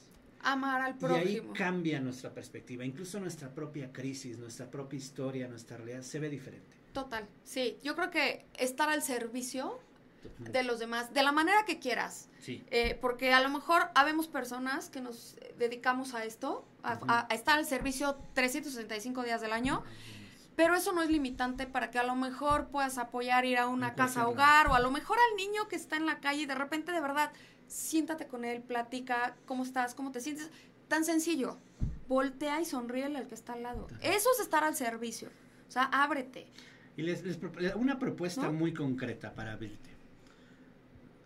Amar 0.44 0.81
al 0.83 0.90
Y 0.92 0.94
ahí 0.94 0.98
prójimo. 1.37 1.55
cambia 1.55 2.01
nuestra 2.01 2.33
perspectiva, 2.35 2.85
incluso 2.85 3.20
nuestra 3.20 3.48
propia 3.55 3.92
crisis, 3.92 4.38
nuestra 4.38 4.68
propia 4.70 4.96
historia, 4.96 5.46
nuestra 5.48 5.77
realidad 5.77 6.03
se 6.03 6.18
ve 6.18 6.29
diferente. 6.29 6.77
Total, 6.92 7.29
sí. 7.44 7.79
Yo 7.85 7.94
creo 7.94 8.11
que 8.11 8.44
estar 8.59 8.88
al 8.88 9.03
servicio 9.03 9.79
de 10.38 10.62
los 10.64 10.79
demás, 10.81 11.12
de 11.14 11.22
la 11.22 11.31
manera 11.33 11.64
que 11.64 11.79
quieras. 11.79 12.29
Sí. 12.40 12.62
Eh, 12.70 12.98
porque 13.01 13.33
a 13.33 13.40
lo 13.40 13.48
mejor 13.51 13.83
habemos 13.94 14.27
personas 14.29 14.88
que 14.88 15.01
nos 15.01 15.37
dedicamos 15.59 16.14
a 16.14 16.25
esto, 16.25 16.64
a, 16.83 16.94
Ujú. 16.94 17.05
a- 17.09 17.27
a 17.31 17.35
estar 17.35 17.59
al 17.59 17.64
servicio 17.64 18.16
365 18.35 19.22
días 19.22 19.40
del 19.40 19.53
año, 19.53 19.85
pero 20.62 20.77
eso 20.77 20.92
no 20.92 21.03
es 21.03 21.11
limitante 21.11 21.66
para 21.66 21.90
que 21.90 21.98
a 21.98 22.05
lo 22.05 22.14
mejor 22.14 22.68
puedas 22.68 22.96
apoyar 22.96 23.44
ir 23.44 23.59
a 23.59 23.66
una 23.66 23.96
casa 23.96 24.29
hogar 24.29 24.68
o 24.68 24.75
a 24.75 24.79
lo 24.79 24.92
mejor 24.92 25.18
al 25.18 25.37
niño 25.37 25.66
que 25.66 25.75
está 25.75 25.96
en 25.96 26.07
la 26.07 26.20
calle 26.20 26.42
y 26.42 26.46
de 26.46 26.55
repente 26.55 26.92
de 26.92 27.01
verdad 27.01 27.33
siéntate 27.66 28.29
con 28.29 28.44
él, 28.44 28.62
platica 28.62 29.35
cómo 29.44 29.64
estás, 29.64 29.96
cómo 29.96 30.12
te 30.12 30.20
sientes. 30.20 30.53
Tan 30.87 31.05
sencillo. 31.05 31.59
Voltea 32.07 32.61
y 32.61 32.64
sonríele 32.64 33.18
al 33.18 33.27
que 33.27 33.35
está 33.35 33.55
al 33.55 33.64
lado. 33.64 33.88
Eso 34.03 34.29
es 34.37 34.40
estar 34.40 34.62
al 34.62 34.77
servicio. 34.77 35.31
O 35.66 35.72
sea, 35.72 35.83
ábrete. 35.87 36.46
Y 36.96 37.03
les, 37.03 37.25
les 37.25 37.40
una 37.75 37.98
propuesta 37.98 38.42
¿No? 38.42 38.53
muy 38.53 38.72
concreta 38.72 39.35
para 39.35 39.55
abrirte. 39.55 39.90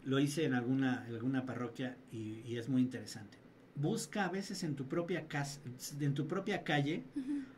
Lo 0.05 0.18
hice 0.18 0.46
en 0.46 0.55
alguna, 0.55 1.05
en 1.07 1.14
alguna 1.14 1.44
parroquia 1.44 1.99
y, 2.11 2.40
y 2.46 2.57
es 2.57 2.70
muy 2.70 2.81
interesante. 2.81 3.37
Busca 3.77 4.25
a 4.25 4.31
veces 4.31 4.62
en 4.65 4.75
tu 4.75 4.87
propia 4.87 5.29
casa, 5.29 5.61
en 6.01 6.15
tu 6.15 6.27
propia 6.27 6.65
calle, 6.65 7.05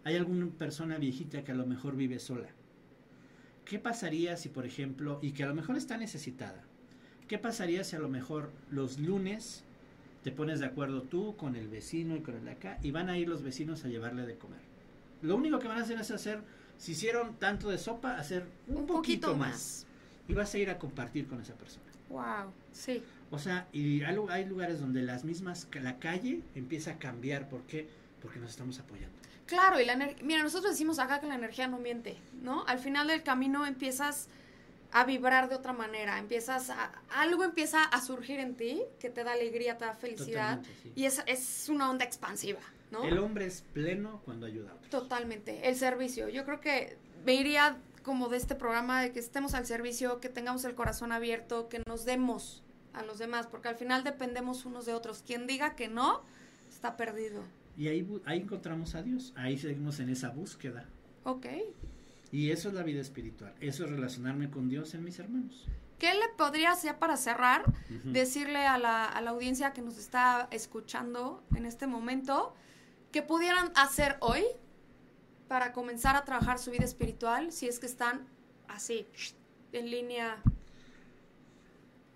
hay 0.04 0.16
alguna 0.16 0.48
persona 0.50 0.98
viejita 0.98 1.44
que 1.44 1.52
a 1.52 1.54
lo 1.54 1.66
mejor 1.66 1.96
vive 1.96 2.18
sola. 2.18 2.48
¿Qué 3.64 3.78
pasaría 3.78 4.36
si, 4.36 4.48
por 4.48 4.66
ejemplo, 4.66 5.18
y 5.22 5.32
que 5.32 5.44
a 5.44 5.46
lo 5.46 5.54
mejor 5.54 5.76
está 5.76 5.96
necesitada? 5.96 6.64
¿Qué 7.28 7.38
pasaría 7.38 7.84
si 7.84 7.94
a 7.94 7.98
lo 7.98 8.08
mejor 8.08 8.50
los 8.70 8.98
lunes 8.98 9.62
te 10.24 10.32
pones 10.32 10.58
de 10.58 10.66
acuerdo 10.66 11.02
tú 11.02 11.36
con 11.36 11.54
el 11.54 11.68
vecino 11.68 12.16
y 12.16 12.20
con 12.20 12.34
el 12.34 12.46
de 12.46 12.52
acá 12.52 12.78
y 12.82 12.90
van 12.90 13.10
a 13.10 13.18
ir 13.18 13.28
los 13.28 13.42
vecinos 13.42 13.84
a 13.84 13.88
llevarle 13.88 14.26
de 14.26 14.36
comer? 14.36 14.60
Lo 15.20 15.36
único 15.36 15.58
que 15.58 15.68
van 15.68 15.78
a 15.78 15.82
hacer 15.82 16.00
es 16.00 16.10
hacer, 16.10 16.40
si 16.78 16.92
hicieron 16.92 17.36
tanto 17.36 17.68
de 17.68 17.76
sopa, 17.76 18.16
hacer 18.16 18.46
un, 18.66 18.86
poquito, 18.86 19.36
más. 19.36 19.86
Y 20.26 20.32
vas 20.32 20.54
a 20.54 20.58
ir 20.58 20.70
a 20.70 20.78
compartir 20.78 21.26
con 21.26 21.40
esa 21.40 21.54
persona. 21.54 21.84
Wow, 22.08 22.52
sí. 22.72 23.02
O 23.30 23.38
sea, 23.38 23.66
y 23.72 24.02
hay, 24.02 24.14
lu- 24.14 24.30
hay 24.30 24.44
lugares 24.46 24.80
donde 24.80 25.02
las 25.02 25.24
mismas, 25.24 25.68
la 25.80 25.98
calle 25.98 26.40
empieza 26.54 26.92
a 26.92 26.98
cambiar. 26.98 27.48
¿Por 27.48 27.62
qué? 27.62 27.88
Porque 28.22 28.38
nos 28.38 28.50
estamos 28.50 28.78
apoyando. 28.78 29.16
Claro, 29.46 29.80
y 29.80 29.84
la 29.86 29.94
energía, 29.94 30.22
mira, 30.24 30.42
nosotros 30.42 30.72
decimos 30.72 30.98
acá 30.98 31.20
que 31.20 31.26
la 31.26 31.34
energía 31.34 31.68
no 31.68 31.78
miente, 31.78 32.16
¿no? 32.42 32.64
Al 32.66 32.78
final 32.78 33.06
del 33.08 33.22
camino 33.22 33.64
empiezas 33.66 34.28
a 34.92 35.04
vibrar 35.04 35.48
de 35.48 35.54
otra 35.54 35.72
manera, 35.72 36.18
empiezas 36.18 36.70
a, 36.70 36.92
algo 37.10 37.44
empieza 37.44 37.82
a 37.84 38.00
surgir 38.00 38.40
en 38.40 38.54
ti 38.56 38.82
que 38.98 39.10
te 39.10 39.24
da 39.24 39.32
alegría, 39.32 39.76
te 39.78 39.84
da 39.84 39.94
felicidad 39.94 40.60
sí. 40.82 40.92
y 40.96 41.04
es, 41.04 41.22
es 41.26 41.68
una 41.68 41.90
onda 41.90 42.04
expansiva, 42.06 42.60
¿no? 42.90 43.04
El 43.04 43.18
hombre 43.18 43.46
es 43.46 43.62
pleno 43.74 44.20
cuando 44.24 44.46
ayuda 44.46 44.70
a 44.70 44.74
otros. 44.74 44.90
Totalmente, 44.90 45.68
el 45.68 45.76
servicio. 45.76 46.28
Yo 46.30 46.44
creo 46.44 46.60
que 46.60 46.96
me 47.24 47.34
iría 47.34 47.76
como 48.02 48.28
de 48.28 48.38
este 48.38 48.54
programa 48.54 49.02
de 49.02 49.12
que 49.12 49.18
estemos 49.18 49.52
al 49.54 49.66
servicio, 49.66 50.20
que 50.20 50.30
tengamos 50.30 50.64
el 50.64 50.74
corazón 50.74 51.12
abierto, 51.12 51.68
que 51.68 51.82
nos 51.86 52.04
demos 52.06 52.62
a 52.98 53.02
los 53.04 53.18
demás, 53.18 53.46
porque 53.46 53.68
al 53.68 53.76
final 53.76 54.04
dependemos 54.04 54.64
unos 54.64 54.86
de 54.86 54.94
otros. 54.94 55.22
Quien 55.26 55.46
diga 55.46 55.76
que 55.76 55.88
no, 55.88 56.22
está 56.68 56.96
perdido. 56.96 57.42
Y 57.76 57.88
ahí, 57.88 58.06
ahí 58.24 58.40
encontramos 58.40 58.94
a 58.94 59.02
Dios. 59.02 59.32
Ahí 59.36 59.56
seguimos 59.56 60.00
en 60.00 60.10
esa 60.10 60.30
búsqueda. 60.30 60.84
Ok. 61.24 61.46
Y 62.32 62.50
eso 62.50 62.68
es 62.68 62.74
la 62.74 62.82
vida 62.82 63.00
espiritual. 63.00 63.54
Eso 63.60 63.84
es 63.84 63.90
relacionarme 63.90 64.50
con 64.50 64.68
Dios 64.68 64.94
en 64.94 65.04
mis 65.04 65.18
hermanos. 65.18 65.66
¿Qué 65.98 66.12
le 66.14 66.28
podría 66.36 66.72
hacer 66.72 66.98
para 66.98 67.16
cerrar? 67.16 67.64
Decirle 68.04 68.66
a 68.66 68.78
la, 68.78 69.04
a 69.04 69.20
la 69.20 69.30
audiencia 69.30 69.72
que 69.72 69.82
nos 69.82 69.98
está 69.98 70.48
escuchando 70.52 71.42
en 71.56 71.66
este 71.66 71.86
momento 71.86 72.54
que 73.10 73.22
pudieran 73.22 73.72
hacer 73.74 74.16
hoy 74.20 74.44
para 75.48 75.72
comenzar 75.72 76.14
a 76.14 76.24
trabajar 76.24 76.58
su 76.58 76.70
vida 76.70 76.84
espiritual 76.84 77.52
si 77.52 77.66
es 77.66 77.78
que 77.78 77.86
están 77.86 78.28
así, 78.68 79.08
en 79.72 79.90
línea 79.90 80.40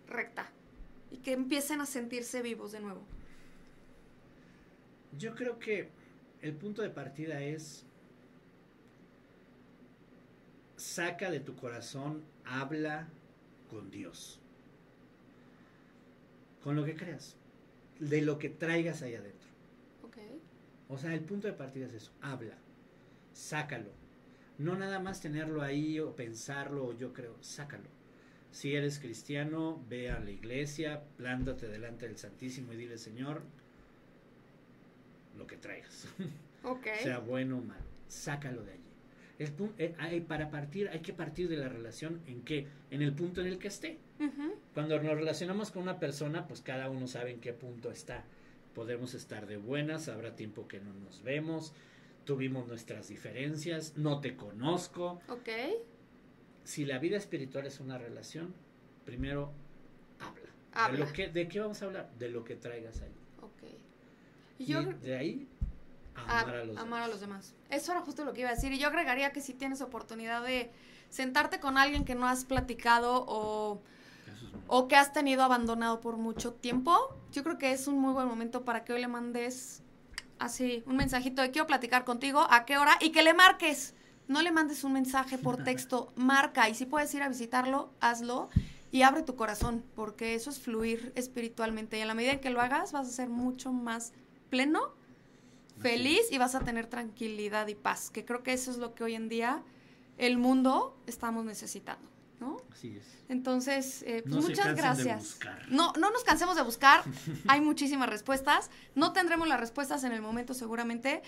recta 0.07 0.51
y 1.13 1.19
que 1.19 1.33
empiecen 1.33 1.83
a 1.83 1.87
sentirse 1.87 2.41
vivos 2.41 2.73
de 2.73 2.81
nuevo. 2.81 3.03
Yo 5.19 5.35
creo 5.35 5.59
que 5.59 5.91
el 6.41 6.55
punto 6.55 6.81
de 6.81 6.89
partida 6.89 7.43
es 7.43 7.85
saca 10.77 11.31
de 11.31 11.41
tu 11.41 11.55
corazón, 11.55 12.23
habla 12.47 13.09
con 13.69 13.91
Dios. 13.91 14.41
Con 16.65 16.77
lo 16.77 16.85
que 16.85 16.97
creas, 16.97 17.37
de 18.01 18.23
lo 18.23 18.39
que 18.39 18.49
traigas 18.49 19.03
ahí 19.03 19.15
adentro. 19.15 19.49
Ok. 20.03 20.17
O 20.89 20.97
sea, 20.97 21.13
el 21.13 21.21
punto 21.21 21.47
de 21.47 21.53
partida 21.53 21.87
es 21.87 21.93
eso, 21.93 22.13
habla, 22.23 22.57
sácalo. 23.35 23.91
No 24.57 24.77
nada 24.77 24.99
más 24.99 25.21
tenerlo 25.21 25.61
ahí 25.61 26.01
o 26.01 26.17
pensarlo 26.17 26.87
o 26.87 26.93
yo 26.95 27.13
creo, 27.13 27.37
sácalo. 27.43 27.91
Si 28.53 28.77
eres 28.77 28.99
cristiano, 29.01 29.83
ve 29.89 30.11
a 30.11 30.21
la 30.21 30.31
iglesia, 30.31 31.03
plántate 31.17 31.67
delante 31.69 32.07
del 32.07 32.17
Santísimo 32.19 32.73
y 32.73 32.77
dile, 32.77 32.99
Señor, 32.99 33.43
lo 35.37 35.47
que 35.47 35.57
traigas. 35.57 36.07
Ok. 36.65 36.87
sea 37.03 37.19
bueno 37.19 37.59
o 37.59 37.61
malo, 37.61 37.83
sácalo 38.07 38.63
de 38.63 38.71
allí. 38.75 38.81
El 39.41 39.51
eh, 39.79 39.97
hay- 39.99 40.21
para 40.21 40.49
partir, 40.49 40.89
hay 40.91 41.01
que 41.01 41.13
partir 41.13 41.49
de 41.49 41.57
la 41.57 41.69
relación 41.69 42.21
en 42.29 42.43
que, 42.43 42.69
en 42.93 43.03
el 43.03 43.13
punto 43.15 43.41
en 43.41 43.49
el 43.49 43.59
que 43.59 43.67
esté. 43.67 43.99
Cuando 44.73 45.03
nos 45.03 45.17
relacionamos 45.17 45.73
con 45.73 45.83
una 45.83 45.99
persona, 45.99 46.47
pues 46.47 46.61
cada 46.61 46.89
uno 46.89 47.09
sabe 47.09 47.33
en 47.33 47.41
qué 47.41 47.53
punto 47.53 47.91
está. 47.91 48.23
Podemos 48.77 49.15
estar 49.15 49.47
de 49.49 49.57
buenas, 49.57 50.07
habrá 50.09 50.37
tiempo 50.37 50.69
que 50.69 50.79
no 50.79 50.95
nos 50.95 51.25
vemos, 51.25 51.73
tuvimos 52.25 52.69
nuestras 52.69 53.09
diferencias, 53.09 53.97
no 53.97 54.21
te 54.21 54.37
conozco. 54.37 55.21
Ok. 55.29 55.49
Si 56.65 56.85
la 56.85 56.99
vida 56.99 57.17
espiritual 57.17 57.67
es 57.67 57.81
una 57.81 57.99
relación, 57.99 58.55
primero 59.05 59.51
habla. 60.21 60.49
Habla. 60.75 60.99
¿De, 60.99 61.05
lo 61.05 61.13
que, 61.13 61.29
¿De 61.29 61.49
qué 61.49 61.61
vamos 61.61 61.83
a 61.83 61.87
hablar? 61.87 62.11
De 62.19 62.29
lo 62.29 62.45
que 62.45 62.55
traigas 62.57 63.01
ahí. 63.03 63.13
Ok. 63.43 63.63
Y 64.59 64.63
Y 64.63 64.67
yo 64.67 64.83
de 64.85 65.17
ahí, 65.17 65.49
a- 66.15 66.41
amar 66.41 66.57
a 66.57 66.65
los 66.65 66.77
amar 66.79 67.01
a 67.03 67.05
demás. 67.07 67.11
los 67.11 67.21
demás. 67.21 67.55
Eso 67.71 67.93
era 67.93 68.01
justo 68.03 68.25
lo 68.25 68.33
que 68.33 68.41
iba 68.43 68.51
a 68.51 68.55
decir. 68.55 68.73
Y 68.73 68.79
yo 68.79 68.89
agregaría 68.89 69.33
que 69.33 69.41
si 69.41 69.55
tienes 69.55 69.81
oportunidad 69.81 70.43
de 70.45 70.71
sentarte 71.11 71.59
con 71.61 71.77
alguien 71.79 72.05
que 72.05 72.15
no 72.15 72.27
has 72.27 72.45
platicado 72.45 73.25
o, 73.27 73.83
es 74.27 74.33
o 74.69 74.89
que 74.89 74.97
has 74.97 75.13
tenido 75.13 75.43
abandonado 75.43 76.01
por 76.01 76.17
mucho 76.17 76.53
tiempo, 76.55 76.97
yo 77.33 77.43
creo 77.43 77.59
que 77.59 77.73
es 77.73 77.87
un 77.89 77.99
muy 77.99 78.13
buen 78.13 78.27
momento 78.29 78.65
para 78.65 78.85
que 78.85 78.93
hoy 78.93 79.01
le 79.01 79.09
mandes 79.09 79.83
así 80.39 80.83
un 80.87 80.97
mensajito 80.97 81.43
de 81.43 81.51
quiero 81.51 81.67
platicar 81.67 82.05
contigo, 82.05 82.47
a 82.51 82.65
qué 82.65 82.79
hora, 82.79 82.97
y 83.01 83.11
que 83.11 83.23
le 83.23 83.35
marques. 83.35 83.95
No 84.29 84.43
le 84.43 84.53
mandes 84.53 84.85
un 84.85 84.93
mensaje 84.93 85.39
por 85.39 85.63
texto, 85.65 86.13
marca. 86.17 86.69
Y 86.69 86.75
si 86.75 86.87
puedes 86.87 87.13
ir 87.15 87.23
a 87.23 87.29
visitarlo, 87.29 87.93
hazlo. 88.01 88.49
Y 88.91 89.03
abre 89.03 89.23
tu 89.23 89.37
corazón, 89.37 89.85
porque 89.95 90.35
eso 90.35 90.51
es 90.51 90.61
fluir 90.61 91.13
espiritualmente. 91.17 91.99
Y 91.99 92.01
en 92.01 92.09
la 92.09 92.15
medida 92.15 92.33
en 92.33 92.41
que 92.41 92.51
lo 92.51 92.61
hagas, 92.61 92.93
vas 92.93 93.09
a 93.09 93.11
ser 93.11 93.29
mucho 93.29 93.73
más 93.73 94.13
pleno 94.51 94.95
feliz 95.83 96.31
y 96.31 96.39
vas 96.39 96.55
a 96.55 96.61
tener 96.61 96.87
tranquilidad 96.87 97.67
y 97.69 97.75
paz, 97.75 98.11
que 98.11 98.25
creo 98.25 98.43
que 98.43 98.53
eso 98.53 98.71
es 98.71 98.79
lo 98.79 98.95
que 98.95 99.05
hoy 99.05 99.15
en 99.15 99.29
día 99.29 99.63
el 100.19 100.39
mundo 100.39 100.97
estamos 101.07 101.45
necesitando, 101.45 102.09
¿no? 102.43 102.59
Así 102.71 102.97
es. 102.97 103.05
Entonces, 103.31 104.03
eh, 104.03 104.23
pues 104.25 104.35
No 104.35 104.43
muchas 104.43 104.77
gracias. 104.77 105.39
No, 105.71 105.93
no 105.99 106.11
nos 106.11 106.23
cansemos 106.25 106.55
de 106.57 106.63
buscar, 106.63 107.03
hay 107.49 107.61
muchísimas 107.63 108.09
respuestas, 108.11 108.71
no 108.95 109.13
tendremos 109.15 109.49
las 109.49 109.59
respuestas 109.59 110.05
en 110.05 110.13
el 110.13 110.21
momento 110.21 110.53
seguramente, 110.53 111.23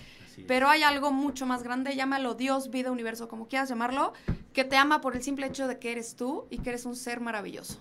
pero 0.46 0.68
hay 0.68 0.82
algo 0.82 1.12
mucho 1.12 1.46
más 1.46 1.62
grande, 1.62 1.96
llámalo 1.96 2.34
Dios, 2.34 2.70
vida, 2.70 2.90
universo, 2.90 3.28
como 3.28 3.48
quieras 3.48 3.68
llamarlo, 3.70 4.12
que 4.52 4.64
te 4.64 4.76
ama 4.76 5.00
por 5.00 5.16
el 5.16 5.22
simple 5.22 5.46
hecho 5.46 5.66
de 5.68 5.78
que 5.78 5.92
eres 5.92 6.16
tú 6.16 6.46
y 6.50 6.58
que 6.58 6.70
eres 6.70 6.84
un 6.84 6.96
ser 6.96 7.20
maravilloso. 7.20 7.80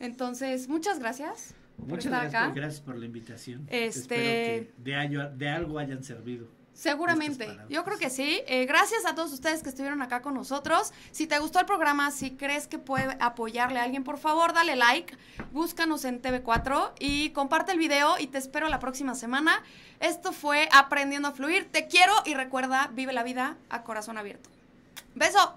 Entonces, 0.00 0.68
muchas 0.68 0.98
gracias. 0.98 1.54
por 1.76 1.86
Muchas 1.88 2.04
estar 2.06 2.20
gracias, 2.22 2.42
acá. 2.42 2.48
por, 2.52 2.60
gracias 2.60 2.80
por 2.82 2.98
la 2.98 3.06
invitación. 3.06 3.62
Este- 3.70 3.86
Espero 3.86 4.72
que 4.76 4.90
de, 4.90 5.30
de 5.36 5.48
algo 5.48 5.78
hayan 5.78 6.02
servido. 6.02 6.46
Seguramente, 6.74 7.58
yo 7.68 7.84
creo 7.84 7.98
que 7.98 8.08
sí. 8.08 8.40
Eh, 8.46 8.64
gracias 8.64 9.04
a 9.04 9.14
todos 9.14 9.32
ustedes 9.32 9.62
que 9.62 9.68
estuvieron 9.68 10.00
acá 10.00 10.22
con 10.22 10.34
nosotros. 10.34 10.92
Si 11.10 11.26
te 11.26 11.38
gustó 11.38 11.60
el 11.60 11.66
programa, 11.66 12.10
si 12.10 12.32
crees 12.32 12.66
que 12.66 12.78
puede 12.78 13.16
apoyarle 13.20 13.78
a 13.78 13.82
alguien, 13.84 14.04
por 14.04 14.18
favor, 14.18 14.52
dale 14.52 14.74
like, 14.74 15.16
búscanos 15.52 16.04
en 16.04 16.22
TV4 16.22 16.92
y 16.98 17.30
comparte 17.30 17.72
el 17.72 17.78
video 17.78 18.18
y 18.18 18.26
te 18.26 18.38
espero 18.38 18.68
la 18.68 18.80
próxima 18.80 19.14
semana. 19.14 19.62
Esto 20.00 20.32
fue 20.32 20.68
Aprendiendo 20.72 21.28
a 21.28 21.32
Fluir. 21.32 21.70
Te 21.70 21.88
quiero 21.88 22.14
y 22.24 22.34
recuerda, 22.34 22.90
vive 22.92 23.12
la 23.12 23.22
vida 23.22 23.56
a 23.68 23.82
corazón 23.82 24.16
abierto. 24.16 24.48
Beso. 25.14 25.54